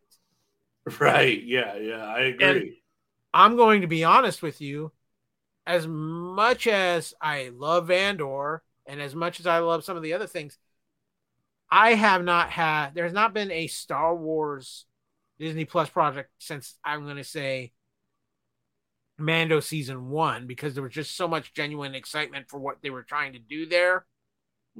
[1.00, 1.42] right.
[1.42, 2.82] Yeah, yeah, I agree.
[3.32, 4.92] I'm going to be honest with you.
[5.70, 10.14] As much as I love Andor, and as much as I love some of the
[10.14, 10.58] other things,
[11.70, 12.90] I have not had.
[12.92, 14.86] There's not been a Star Wars
[15.38, 17.70] Disney Plus project since I'm going to say
[19.16, 23.04] Mando season one because there was just so much genuine excitement for what they were
[23.04, 24.06] trying to do there.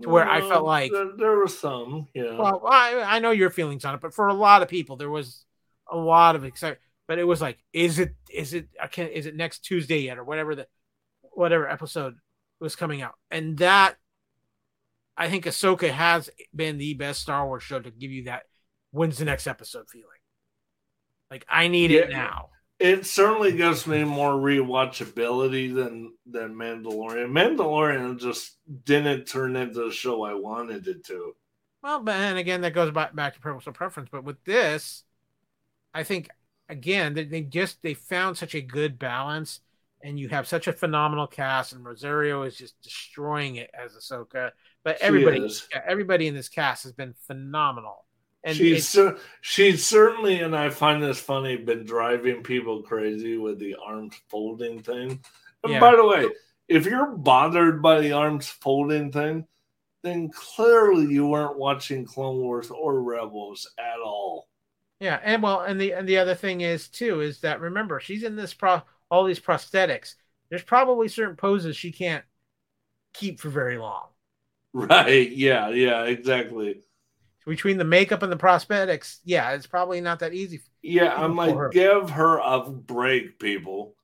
[0.03, 2.09] to where I felt like- there, there was some.
[2.15, 2.37] Yeah.
[2.37, 5.09] Well, I, I know your feelings on it, but for a lot of people, there
[5.09, 5.45] was
[5.89, 6.81] a lot of excitement.
[7.07, 10.19] but it was like, is it is it I can't is it next Tuesday yet
[10.19, 10.67] or whatever the
[11.31, 12.17] whatever episode
[12.61, 13.97] was coming out, and that
[15.17, 18.45] I think Ahsoka has been the best Star Wars show to give you that
[18.91, 20.07] when's the next episode feeling.
[21.31, 22.49] Like I need it now.
[22.79, 27.31] It certainly gives me more rewatchability than than Mandalorian.
[27.31, 31.35] Mandalorian just didn't turn into the show I wanted it to.
[31.83, 34.09] Well, but and again, that goes back back to personal preference.
[34.11, 35.05] But with this,
[35.93, 36.31] I think
[36.69, 39.61] again they, they just they found such a good balance,
[40.03, 44.51] and you have such a phenomenal cast, and Rosario is just destroying it as Ahsoka.
[44.83, 45.69] But She everybody, is.
[45.87, 48.05] everybody in this cast has been phenomenal.
[48.43, 53.59] And she's cer- she's certainly, and I find this funny, been driving people crazy with
[53.59, 55.23] the arms folding thing.
[55.63, 55.81] And Yeah.
[55.81, 56.27] by the way,
[56.67, 59.47] if you're bothered by the arms folding thing,
[60.03, 64.49] then clearly you weren't watching Clone Wars or Rebels at all.
[65.01, 68.23] Yeah, and well, and the and the other thing is too is that remember she's
[68.23, 70.15] in this pro all these prosthetics.
[70.49, 72.25] There's probably certain poses she can't
[73.15, 74.09] keep for very long.
[74.73, 75.31] Right?
[75.31, 75.69] Yeah.
[75.71, 76.05] Yeah.
[76.05, 76.83] Exactly.
[77.47, 80.61] Between the makeup and the prosthetics, yeah, it's probably not that easy.
[80.83, 81.15] Yeah.
[81.15, 81.69] I'm like, her.
[81.71, 83.97] give her a break, people.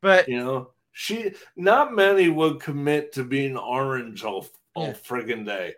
[0.00, 4.92] But You know, she not many would commit to being orange all all Yeah.
[4.92, 5.74] friggin' day.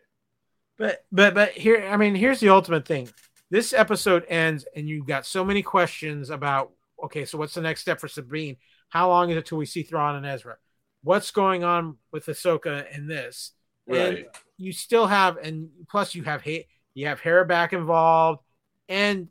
[0.79, 3.09] but but but here, I mean, here's the ultimate thing.
[3.51, 6.73] This episode ends, and you've got so many questions about.
[7.05, 8.57] Okay, so what's the next step for Sabine?
[8.88, 10.57] How long is it till we see Thrawn and Ezra?
[11.03, 13.53] What's going on with Ahsoka in this?
[13.88, 14.28] And Right.
[14.59, 18.42] you still have, and plus you have hate, you have Hera back involved,
[18.88, 19.28] and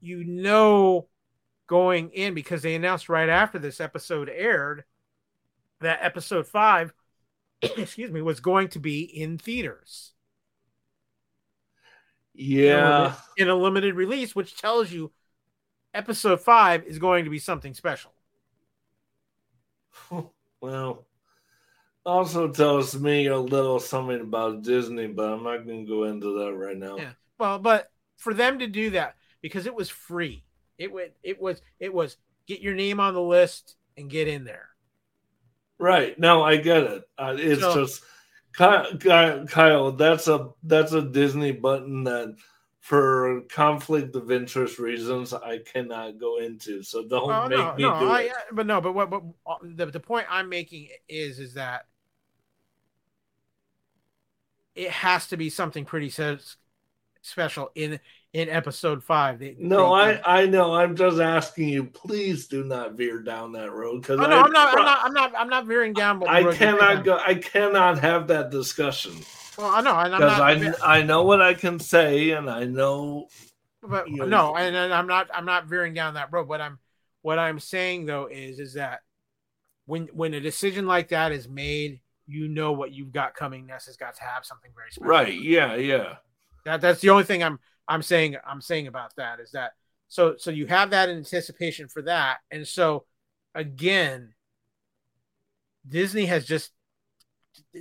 [0.00, 1.08] you know
[1.66, 4.84] going in because they announced right after this episode aired
[5.80, 6.92] that episode five,
[7.62, 10.12] excuse me, was going to be in theaters
[12.34, 13.14] Yeah.
[13.36, 15.12] in a limited release, which tells you
[15.94, 18.12] episode five is going to be something special.
[20.60, 21.04] Well,
[22.06, 26.38] also tells me a little something about Disney, but I'm not going to go into
[26.38, 26.96] that right now.
[26.96, 27.10] Yeah.
[27.38, 30.42] Well, but for them to do that because it was free,
[30.78, 32.16] it would it was it was
[32.46, 34.70] get your name on the list and get in there.
[35.78, 36.18] Right?
[36.18, 37.02] No, I get it.
[37.18, 38.02] Uh, it's So- just
[38.54, 39.92] Kyle, Kyle, Kyle.
[39.92, 42.36] That's a that's a Disney button that,
[42.84, 46.82] for conflict of interest reasons, I cannot go into.
[46.82, 48.32] So don't Oh, make no, me no, do I, it.
[48.52, 51.86] but no, but what, what uh, the, the point I'm making is is that
[54.74, 56.12] it has to be something pretty
[57.22, 58.00] special in
[58.34, 59.38] in episode five.
[59.38, 60.74] They- No, they- I I know.
[60.74, 61.84] I'm just asking you.
[61.84, 64.76] Please do not veer down that road because Oh, no, I'm not.
[64.76, 64.98] I'm not.
[65.04, 65.32] I'm not.
[65.38, 66.22] I'm not veering down.
[66.28, 67.16] I cannot go.
[67.16, 69.14] I cannot have that discussion
[69.56, 70.38] Well, I know, and I'm because
[70.78, 70.82] not.
[70.82, 73.28] I I know what I can say and I know.
[73.82, 75.28] but you know- no, and, and I'm not.
[75.32, 76.48] I'm not veering down that road.
[76.48, 76.78] What I'm,
[77.22, 79.00] what I'm saying though is, is that
[79.86, 83.66] when when a decision like that is made, you know what you've got coming.
[83.66, 85.08] Ness has got to have something very special.
[85.08, 85.40] Right?
[85.40, 85.74] Yeah.
[85.76, 86.16] Yeah.
[86.64, 89.72] That that's the only thing I'm I'm saying I'm saying about that is that
[90.08, 93.04] so so you have that anticipation for that, and so
[93.54, 94.34] again,
[95.86, 96.70] Disney has just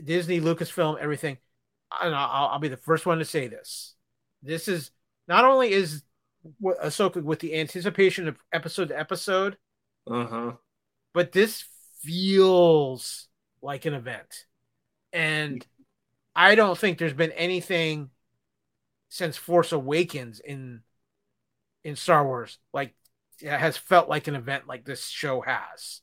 [0.03, 1.37] Disney, Lucasfilm, everything.
[2.01, 3.95] And I'll, I'll be the first one to say this.
[4.41, 4.91] This is
[5.27, 6.03] not only is
[6.59, 9.57] what Ahsoka with the anticipation of episode to episode,
[10.09, 10.51] Uh huh.
[11.13, 11.63] but this
[12.01, 13.27] feels
[13.61, 14.45] like an event.
[15.13, 15.65] And
[16.35, 18.09] I don't think there's been anything
[19.09, 20.81] since Force Awakens in
[21.83, 22.95] in Star Wars like
[23.41, 26.01] has felt like an event like this show has.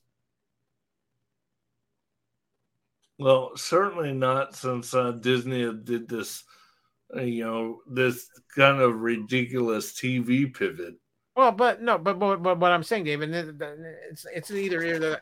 [3.21, 6.43] Well, certainly not since uh, Disney did this.
[7.14, 10.95] Uh, you know, this kind of ridiculous TV pivot.
[11.37, 13.33] Well, but no, but but, but what I'm saying, David,
[14.11, 15.21] it's it's either either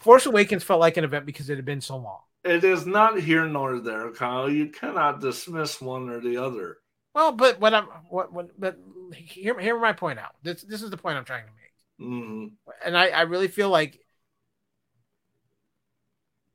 [0.00, 2.20] Force Awakens felt like an event because it had been so long.
[2.44, 4.50] It is not here nor there, Kyle.
[4.50, 6.78] You cannot dismiss one or the other.
[7.14, 8.78] Well, but what I'm what what but
[9.14, 10.34] hear hear my point out.
[10.42, 12.08] This this is the point I'm trying to make.
[12.08, 12.46] hmm
[12.84, 14.01] and I, I really feel like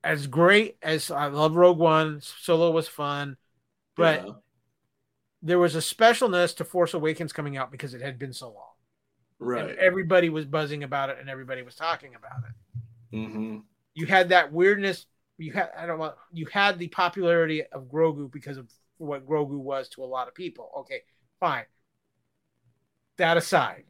[0.07, 3.37] as great as I love Rogue One, Solo was fun,
[3.95, 4.33] but Yeah.
[5.41, 8.73] there was a specialness to Force Awakens coming out because it had been so long.
[9.39, 9.69] right.
[9.69, 12.55] And everybody was buzzing about it and everybody was talking about it.
[13.11, 13.57] hmm
[13.95, 15.05] You had that weirdness.
[15.37, 19.57] You had I don't want you had the popularity of Grogu because of what Grogu
[19.59, 20.71] was to a lot of people.
[20.79, 21.01] Okay,
[21.39, 21.65] fine.
[23.17, 23.85] That aside,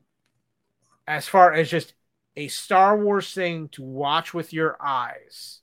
[1.07, 1.93] as far as just
[2.35, 5.61] a Star Wars thing to watch with your eyes,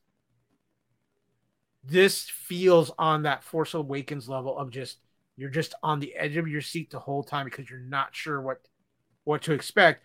[1.87, 4.99] this feels on that Force Awakens level of just
[5.37, 8.41] you're just on the edge of your seat the whole time because you're not sure
[8.41, 8.59] what
[9.24, 10.03] what to expect.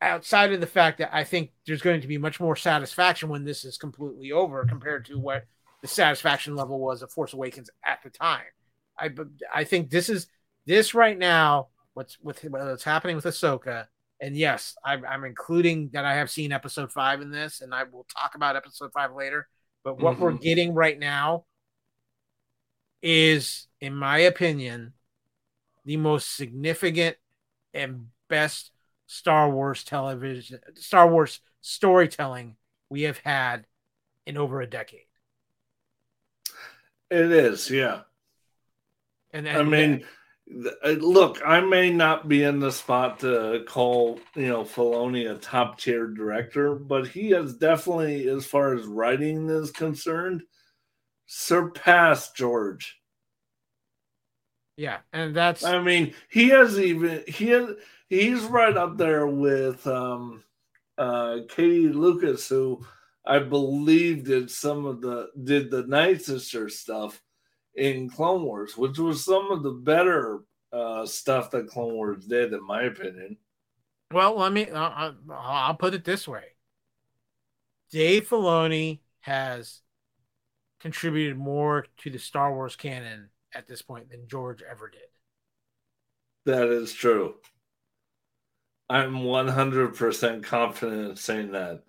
[0.00, 3.44] outside of the fact that I think there's going to be much more satisfaction when
[3.44, 5.46] this is completely over compared to what
[5.82, 8.44] the satisfaction level was of Force Awakens at the time.
[8.98, 9.10] I
[9.54, 10.26] I think this is
[10.66, 11.68] this right now.
[11.94, 13.86] What's with what's happening with Ahsoka,
[14.20, 17.84] and yes, I'm, I'm including that I have seen Episode Five in this, and I
[17.84, 19.48] will talk about Episode Five later.
[19.86, 20.22] But what mm-hmm.
[20.24, 21.44] we're getting right now
[23.00, 24.94] is, in my opinion,
[25.84, 27.16] the most significant
[27.72, 28.72] and best
[29.06, 32.56] Star Wars television, Star Wars storytelling
[32.90, 33.64] we have had
[34.26, 35.06] in over a decade.
[37.08, 38.00] It is, yeah.
[39.32, 40.04] And, and I mean,
[40.48, 45.78] look, I may not be in the spot to call you know Filoni a top
[45.78, 50.42] tier director, but he has definitely, as far as writing is concerned,
[51.26, 53.00] surpassed George.
[54.76, 55.64] Yeah, and that's.
[55.64, 57.70] I mean, he has even he has
[58.08, 60.44] he's right up there with um,
[60.98, 62.84] uh, Katie Lucas, who
[63.24, 67.20] I believe did some of the did the Night Sister stuff
[67.76, 70.40] in Clone Wars, which was some of the better
[70.72, 73.36] uh, stuff that Clone Wars did, in my opinion.
[74.12, 74.68] Well, let me.
[74.70, 76.44] Uh, I'll put it this way:
[77.90, 79.80] Dave Filoni has
[80.80, 85.00] contributed more to the Star Wars canon at this point than George ever did.
[86.44, 87.34] That is true.
[88.88, 91.82] I'm 100% confident in saying that.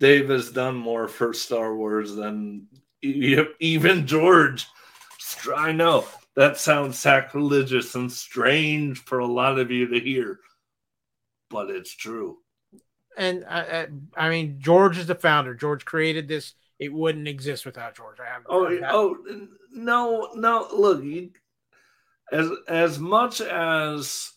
[0.00, 2.66] Dave has done more for Star Wars than
[3.02, 4.66] even George.
[5.54, 10.40] I know that sounds sacrilegious and strange for a lot of you to hear,
[11.48, 12.38] but it's true.
[13.16, 13.86] And I, uh, uh,
[14.16, 15.54] I mean, George is the founder.
[15.54, 16.54] George created this.
[16.78, 18.18] It wouldn't exist without George.
[18.20, 18.42] I have.
[18.48, 20.68] Oh, oh, no, no.
[20.72, 21.30] Look, you,
[22.32, 24.32] as as much as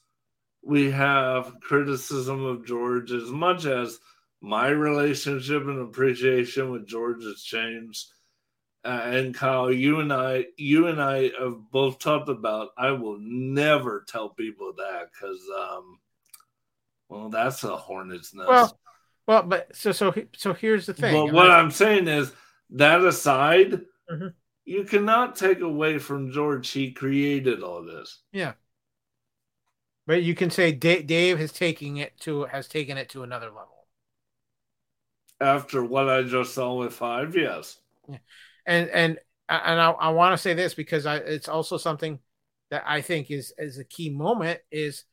[0.63, 3.99] we have criticism of George as much as
[4.41, 8.07] my relationship and appreciation with George has changed.
[8.85, 12.69] Uh, and Kyle, you and I, you and I have both talked about.
[12.77, 15.99] I will never tell people that because, um,
[17.07, 18.49] well, that's a hornet's nest.
[18.49, 18.79] Well,
[19.25, 21.13] well, but so so so here's the thing.
[21.13, 22.33] But what I, I'm saying is
[22.71, 23.81] that aside,
[24.11, 24.27] mm-hmm.
[24.65, 26.69] you cannot take away from George.
[26.69, 28.19] He created all this.
[28.33, 28.53] Yeah.
[30.05, 33.47] But you can say Dave, Dave has taking it to has taken it to another
[33.47, 33.87] level.
[35.39, 37.77] After what I just saw with five, yes.
[38.09, 38.17] Yeah.
[38.65, 42.19] And and and I, I want to say this because I, it's also something
[42.71, 45.03] that I think is is a key moment is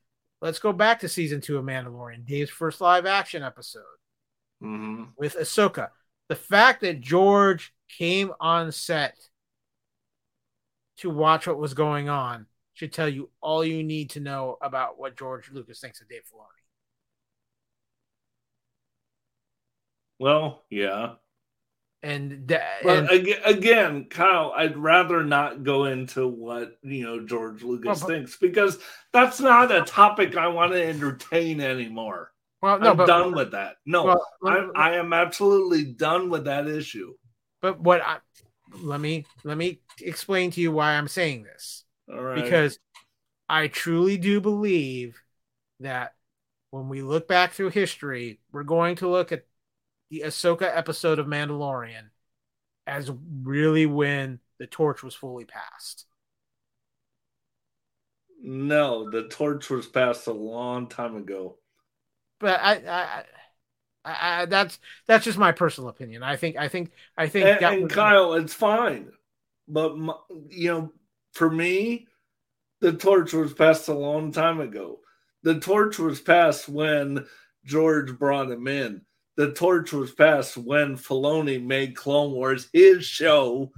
[0.41, 3.83] let's go back to season two of Mandalorian, Dave's first live action episode
[4.63, 5.05] mm-hmm.
[5.17, 5.91] with Ahsoka.
[6.29, 9.17] The fact that George came on set
[10.99, 14.99] to watch what was going on should tell you all you need to know about
[14.99, 16.47] what George Lucas thinks of Dave Filoni.
[20.19, 21.15] Well, yeah.
[22.03, 27.63] And, th- but and again, Kyle, I'd rather not go into what you know George
[27.63, 28.79] Lucas well, but, thinks because
[29.13, 32.33] that's not a topic I want to entertain anymore.
[32.63, 33.77] Well, no, I'm but, done with that.
[33.85, 34.27] No, well,
[34.75, 37.13] I, I am absolutely done with that issue.
[37.61, 38.19] But what I
[38.83, 41.85] let me let me explain to you why I'm saying this.
[42.07, 42.79] Because
[43.49, 45.21] I truly do believe
[45.81, 46.15] that
[46.71, 49.45] when we look back through history, we're going to look at
[50.11, 52.11] the Ahsoka episode of Mandalorian
[52.87, 53.11] as
[53.43, 56.07] really when the torch was fully passed.
[58.43, 61.59] No, the torch was passed a long time ago.
[62.39, 63.25] But I, I,
[64.05, 66.23] I, I that's that's just my personal opinion.
[66.23, 67.47] I think, I think, I think.
[67.47, 69.13] And, and Kyle, it's fine,
[69.69, 70.15] but my,
[70.49, 70.93] you know,
[71.33, 72.09] for me,
[72.81, 75.01] the torch was passed a long time ago.
[75.43, 77.27] The torch was passed when
[77.65, 79.03] George brought him in.
[79.41, 83.73] The torch was passed when Filoni made Clone Wars his show.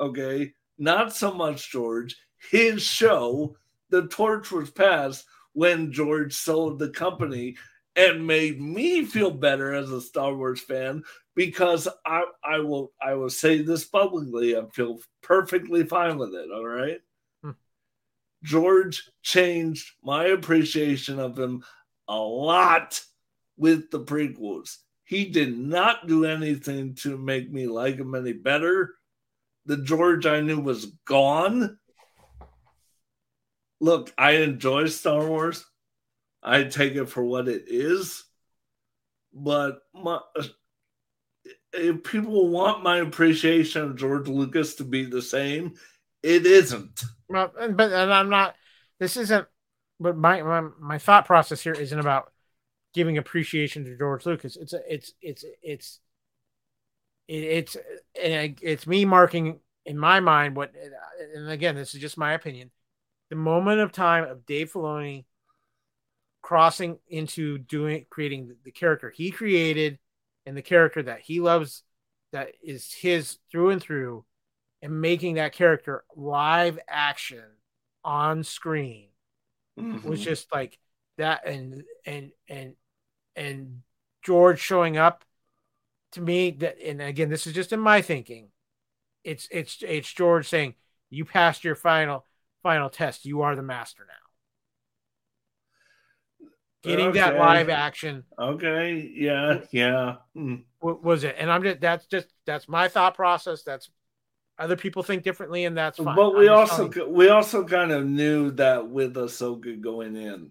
[0.00, 2.16] Okay, not so much George,
[2.50, 3.56] his show.
[3.90, 7.56] The torch was passed when George sold the company
[7.94, 11.04] and made me feel better as a Star Wars fan
[11.36, 14.56] because I, I will I will say this publicly.
[14.56, 16.50] I feel perfectly fine with it.
[16.52, 17.00] All right.
[17.44, 17.52] Hmm.
[18.42, 21.62] George changed my appreciation of him
[22.08, 23.00] a lot
[23.56, 24.78] with the prequels.
[25.04, 28.94] He did not do anything to make me like him any better.
[29.66, 31.78] The George I knew was gone.
[33.80, 35.64] Look, I enjoy Star Wars.
[36.42, 38.24] I take it for what it is.
[39.32, 40.20] But my,
[41.72, 45.74] if people want my appreciation of George Lucas to be the same,
[46.22, 47.02] it isn't.
[47.28, 48.54] Well, but and I'm not.
[49.00, 49.46] This isn't.
[50.00, 52.32] But my, my my thought process here isn't about
[52.94, 54.56] giving appreciation to George Lucas.
[54.56, 56.00] It's a, it's it's it's
[57.28, 57.76] it's
[58.14, 60.72] it's me marking in my mind what
[61.34, 62.70] and again this is just my opinion
[63.30, 65.24] the moment of time of Dave Filoni
[66.42, 69.98] crossing into doing creating the character he created
[70.44, 71.82] and the character that he loves
[72.32, 74.24] that is his through and through
[74.82, 77.44] and making that character live action
[78.04, 79.08] on screen
[79.78, 80.06] mm-hmm.
[80.06, 80.78] was just like
[81.16, 82.74] that and and and
[83.36, 83.82] and
[84.22, 85.24] George showing up
[86.12, 88.48] to me that and again this is just in my thinking.
[89.22, 90.74] It's it's it's George saying
[91.10, 92.24] you passed your final
[92.62, 93.24] final test.
[93.24, 94.14] You are the master now.
[96.82, 97.20] Getting okay.
[97.20, 98.24] that live action.
[98.38, 99.10] Okay.
[99.14, 99.60] Yeah.
[99.70, 100.16] Yeah.
[100.36, 100.64] Mm.
[100.82, 101.36] was it?
[101.38, 103.62] And i'm just that's just that's my thought process.
[103.62, 103.88] That's
[104.58, 106.14] other people think differently and that's fine.
[106.14, 110.50] But we also we also kind of knew that with Ahsoka going in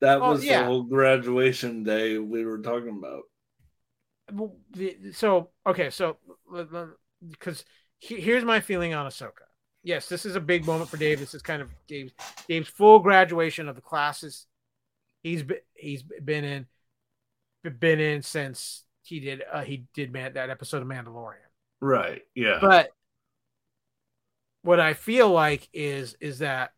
[0.00, 0.60] that was yeah.
[0.60, 3.22] the whole graduation day we were talking about
[5.12, 6.16] so okay so
[7.28, 7.64] because
[7.98, 9.48] here's my feeling on Ahsoka
[9.82, 12.12] yes this is a big moment for Dave this is kind of Dave's
[12.48, 14.46] Dave's full graduation of the classes
[15.22, 16.66] he's been he's been in
[17.78, 21.36] been in since he did uh, he did man that episode of Mandalorian.
[21.80, 22.22] Right.
[22.34, 22.58] Yeah.
[22.60, 22.90] But
[24.62, 26.72] what I feel like is is that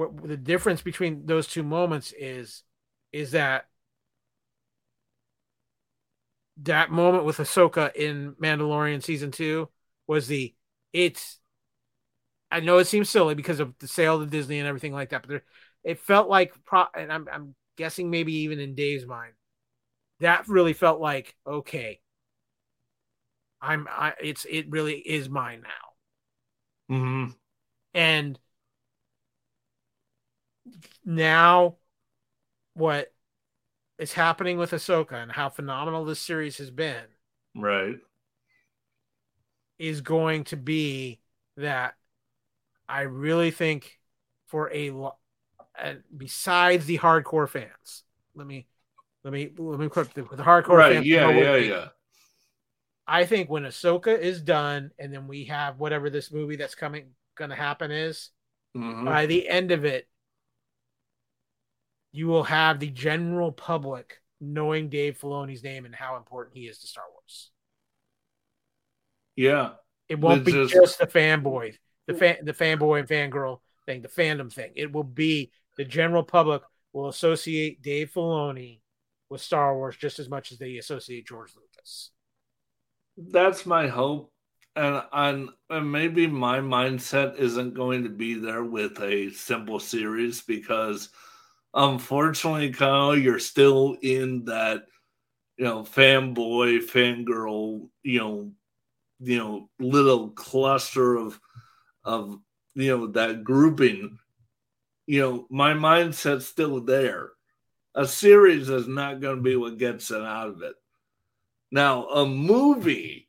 [0.00, 2.62] what the difference between those two moments is
[3.12, 3.66] is that
[6.62, 9.68] that moment with Ahsoka in Mandalorian season two
[10.06, 10.54] was the
[10.92, 11.38] it's
[12.50, 15.22] I know it seems silly because of the sale to Disney and everything like that,
[15.22, 15.42] but there
[15.84, 19.32] it felt like pro and I'm I'm guessing maybe even in Dave's mind,
[20.20, 22.00] that really felt like okay.
[23.60, 26.96] I'm I it's it really is mine now.
[26.96, 27.30] Mm-hmm.
[27.94, 28.38] And
[31.04, 31.76] now
[32.74, 33.12] what
[33.98, 37.04] is happening with Ahsoka and how phenomenal this series has been.
[37.54, 37.96] Right.
[39.78, 41.20] Is going to be
[41.56, 41.94] that
[42.88, 43.98] I really think
[44.46, 44.90] for a
[45.78, 48.02] and besides the hardcore fans,
[48.34, 48.66] let me
[49.24, 51.06] let me let me put the, the hardcore right, fans.
[51.06, 51.88] Yeah, yeah, yeah.
[53.06, 57.10] I think when Ahsoka is done, and then we have whatever this movie that's coming
[57.34, 58.30] going to happen is,
[58.76, 59.04] mm-hmm.
[59.04, 60.08] by the end of it,
[62.12, 66.78] you will have the general public knowing Dave Filoni's name and how important he is
[66.78, 67.50] to Star Wars.
[69.36, 69.72] Yeah,
[70.08, 70.74] it won't be just...
[70.74, 74.72] just the fanboy, the fan, the fanboy and fangirl thing, the fandom thing.
[74.74, 78.80] It will be the general public will associate Dave Filoni
[79.28, 82.10] with Star Wars just as much as they associate George Lucas.
[83.16, 84.32] That's my hope.
[84.76, 90.42] And, and, and maybe my mindset isn't going to be there with a simple series
[90.42, 91.10] because
[91.74, 94.86] unfortunately, Kyle, you're still in that,
[95.56, 98.52] you know, fanboy, fangirl, you know,
[99.20, 101.38] you know, little cluster of
[102.04, 102.38] of
[102.74, 104.18] you know that grouping
[105.10, 107.30] you know, my mindset's still there.
[107.96, 110.76] A series is not going to be what gets it out of it.
[111.72, 113.28] Now, a movie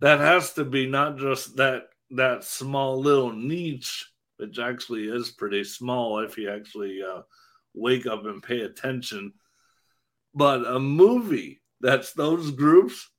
[0.00, 5.62] that has to be not just that that small little niche, which actually is pretty
[5.62, 7.22] small if you actually uh,
[7.74, 9.32] wake up and pay attention,
[10.34, 13.10] but a movie that's those groups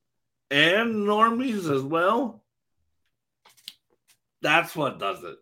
[0.49, 2.43] and normies as well.
[4.41, 5.38] That's what does it.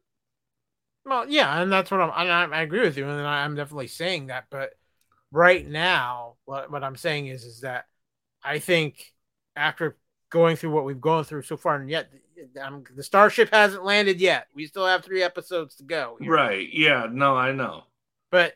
[1.05, 2.11] Well, yeah, and that's what I'm.
[2.11, 4.45] I, I agree with you, and I'm definitely saying that.
[4.49, 4.71] But
[5.31, 7.85] right now, what what I'm saying is, is that
[8.43, 9.13] I think
[9.55, 9.97] after
[10.29, 12.09] going through what we've gone through so far, and yet
[12.61, 14.47] um, the starship hasn't landed yet.
[14.53, 16.17] We still have three episodes to go.
[16.19, 16.31] Here.
[16.31, 16.67] Right?
[16.71, 17.07] Yeah.
[17.09, 17.83] No, I know.
[18.31, 18.53] But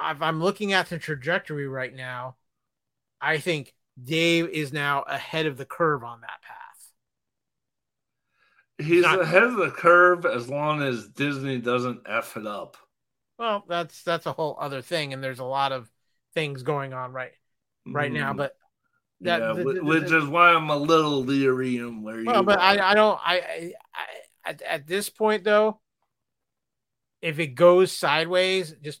[0.00, 2.36] if I'm looking at the trajectory right now,
[3.20, 6.56] I think Dave is now ahead of the curve on that path.
[8.78, 12.76] He's not, ahead of the curve as long as Disney doesn't f it up.
[13.38, 15.90] Well, that's that's a whole other thing, and there's a lot of
[16.34, 17.32] things going on right
[17.86, 18.14] right mm.
[18.14, 18.34] now.
[18.34, 18.56] But
[19.22, 22.44] that, yeah, the, the, which the, is why I'm a little leery and where well,
[22.44, 25.80] but I, I don't I, I, I at, at this point though,
[27.20, 29.00] if it goes sideways, just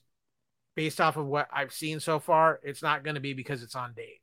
[0.78, 3.74] based off of what I've seen so far, it's not going to be because it's
[3.74, 4.20] on Dave.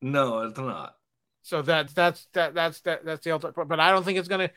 [0.00, 0.94] No, it's not.
[1.42, 3.68] So that's that's that that's that that's the ultimate.
[3.68, 4.48] But I don't think it's gonna.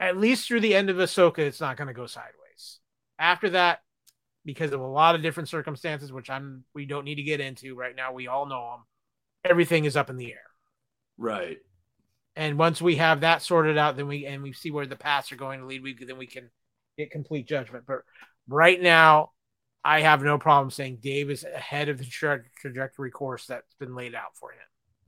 [0.00, 2.80] At least through the end of Ahsoka, it's not gonna go sideways.
[3.18, 3.80] After that,
[4.46, 7.74] because of a lot of different circumstances, which I'm we don't need to get into
[7.74, 8.14] right now.
[8.14, 8.84] We all know them.
[9.44, 10.48] Everything is up in the air.
[11.18, 11.58] Right.
[12.36, 15.30] And once we have that sorted out, then we and we see where the paths
[15.30, 15.82] are going to lead.
[15.82, 16.48] We then we can
[16.98, 17.84] get complete judgment.
[17.86, 18.00] But
[18.48, 19.32] right now,
[19.84, 23.94] I have no problem saying Dave is ahead of the tra- trajectory course that's been
[23.94, 24.58] laid out for him.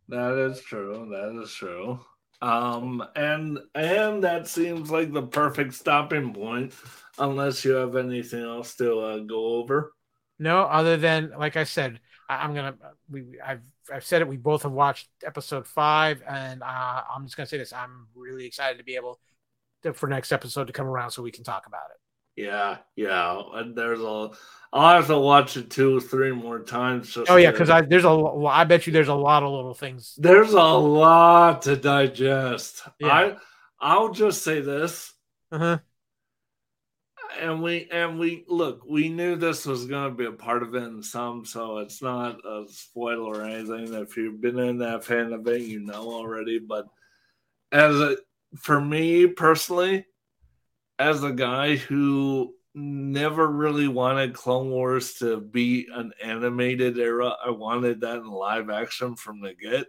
[0.08, 1.08] That is true.
[1.10, 2.00] That is true.
[2.42, 6.74] Um, and and that seems like the perfect stopping point,
[7.18, 9.92] unless you have anything else to uh, go over.
[10.38, 12.74] No, other than like I said, I, am gonna
[13.10, 13.62] we I've
[13.92, 14.28] I've said it.
[14.28, 18.46] We both have watched episode five, and uh, I'm just gonna say this: I'm really
[18.46, 19.20] excited to be able
[19.82, 21.99] to, for next episode to come around so we can talk about it.
[22.40, 23.42] Yeah, yeah.
[23.54, 24.30] And there's a
[24.72, 27.16] I'll have to watch it two, three more times.
[27.28, 30.14] oh yeah, because I there's a I bet you there's a lot of little things.
[30.16, 32.82] There's a lot to digest.
[32.98, 33.08] Yeah.
[33.08, 33.36] I
[33.80, 35.12] I'll just say this.
[35.52, 35.78] Uh-huh.
[37.40, 40.74] And we and we look, we knew this was going to be a part of
[40.74, 43.92] it in some, so it's not a spoiler or anything.
[43.94, 46.58] If you've been in that fan of it, you know already.
[46.58, 46.86] But
[47.70, 48.16] as a
[48.56, 50.06] for me personally,
[51.00, 57.34] as a guy who never really wanted Clone Wars to be an animated era.
[57.44, 59.86] I wanted that in live action from the get.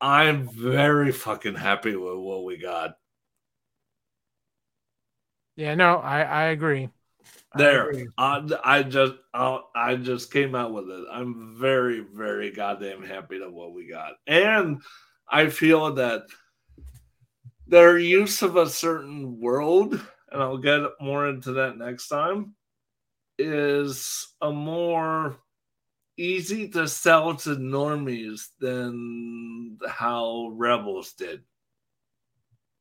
[0.00, 2.96] I'm very fucking happy with what we got.
[5.54, 6.90] Yeah, no, I I agree.
[7.54, 11.04] There, I, I, I just I, I just came out with it.
[11.10, 14.82] I'm very very goddamn happy to what we got, and
[15.30, 16.24] I feel that
[17.66, 22.54] their use of a certain world and I'll get more into that next time,
[23.38, 25.36] is a more
[26.16, 31.42] easy to sell to normies than how Rebels did.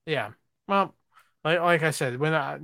[0.05, 0.31] Yeah.
[0.67, 0.95] Well,
[1.43, 2.57] like, like I said, when I,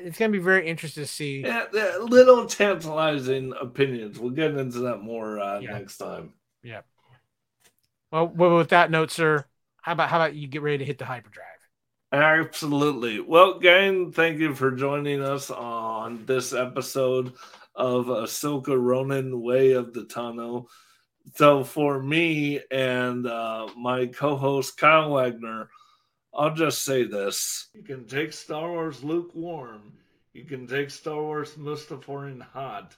[0.00, 1.40] it's gonna be very interesting to see.
[1.40, 1.66] Yeah,
[2.00, 4.18] little tantalizing opinions.
[4.18, 5.72] We'll get into that more uh, yeah.
[5.72, 6.32] next time.
[6.62, 6.82] Yeah.
[8.10, 9.44] Well, with that note, sir,
[9.88, 11.46] how about how about you get ready to hit the hyperdrive?
[12.12, 13.20] Absolutely.
[13.20, 17.32] Well, gang, thank you for joining us on this episode
[17.74, 20.66] of Ahsoka Ronin Way of the Tano.
[21.36, 25.70] So, for me and uh, my co host Kyle Wagner,
[26.34, 27.70] I'll just say this.
[27.72, 29.94] You can take Star Wars lukewarm,
[30.34, 32.94] you can take Star Wars Mustafarian hot,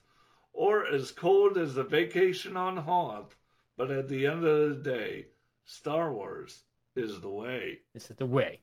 [0.53, 3.37] or as cold as a vacation on Hoth.
[3.77, 5.27] But at the end of the day,
[5.65, 6.65] Star Wars
[6.97, 7.79] is the way.
[7.95, 8.61] This is the way.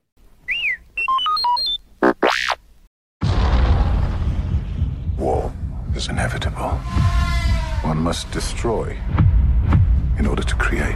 [5.18, 5.52] War
[5.94, 6.70] is inevitable.
[7.82, 8.96] One must destroy
[10.18, 10.94] in order to create.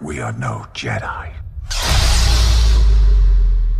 [0.00, 1.32] We are no Jedi.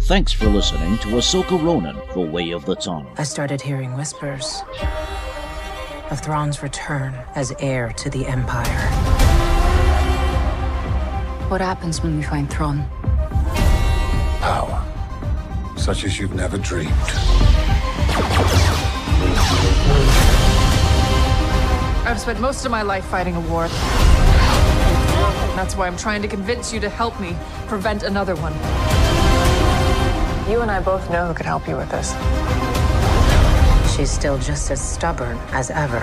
[0.03, 3.13] Thanks for listening to Ahsoka Ronin, The Way of the Tano.
[3.19, 4.63] I started hearing whispers
[6.11, 9.16] of Thrawn's return as heir to the Empire.
[11.49, 12.85] What happens when we find Thrawn?
[14.41, 14.83] Power
[15.87, 16.91] such as you've never dreamed.
[22.05, 23.69] I've spent most of my life fighting a war.
[25.55, 27.37] That's why I'm trying to convince you to help me
[27.69, 28.53] prevent another one.
[30.51, 32.11] You and I both know who could help you with this.
[33.95, 36.01] She's still just as stubborn as ever.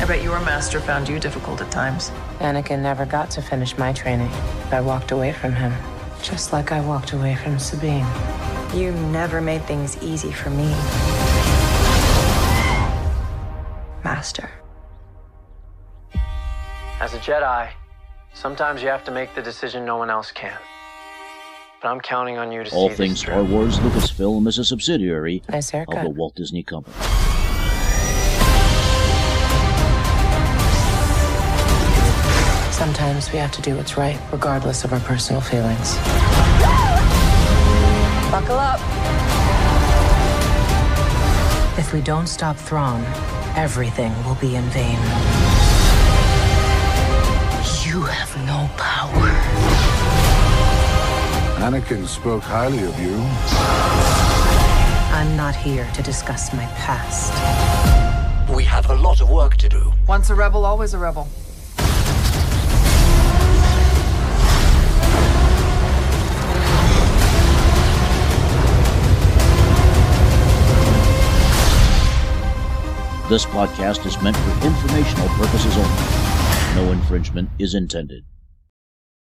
[0.00, 2.10] I bet your master found you difficult at times.
[2.40, 4.30] Anakin never got to finish my training.
[4.70, 5.72] I walked away from him.
[6.22, 8.06] Just like I walked away from Sabine.
[8.74, 10.68] You never made things easy for me.
[14.04, 14.50] Master.
[17.00, 17.70] As a Jedi,
[18.34, 20.56] sometimes you have to make the decision no one else can.
[21.82, 22.76] But I'm counting on you to see.
[22.76, 26.94] All see things Star Wars Lucasfilm is a subsidiary nice of the Walt Disney Company.
[32.78, 35.96] Sometimes we have to do what's right, regardless of our personal feelings.
[38.30, 38.78] Buckle up.
[41.76, 43.02] If we don't stop Thrawn,
[43.56, 44.96] everything will be in vain.
[47.84, 49.28] You have no power.
[51.58, 53.16] Anakin spoke highly of you.
[55.12, 57.32] I'm not here to discuss my past.
[58.54, 59.92] We have a lot of work to do.
[60.06, 61.26] Once a rebel, always a rebel.
[73.28, 76.76] This podcast is meant for informational purposes only.
[76.82, 78.24] No infringement is intended.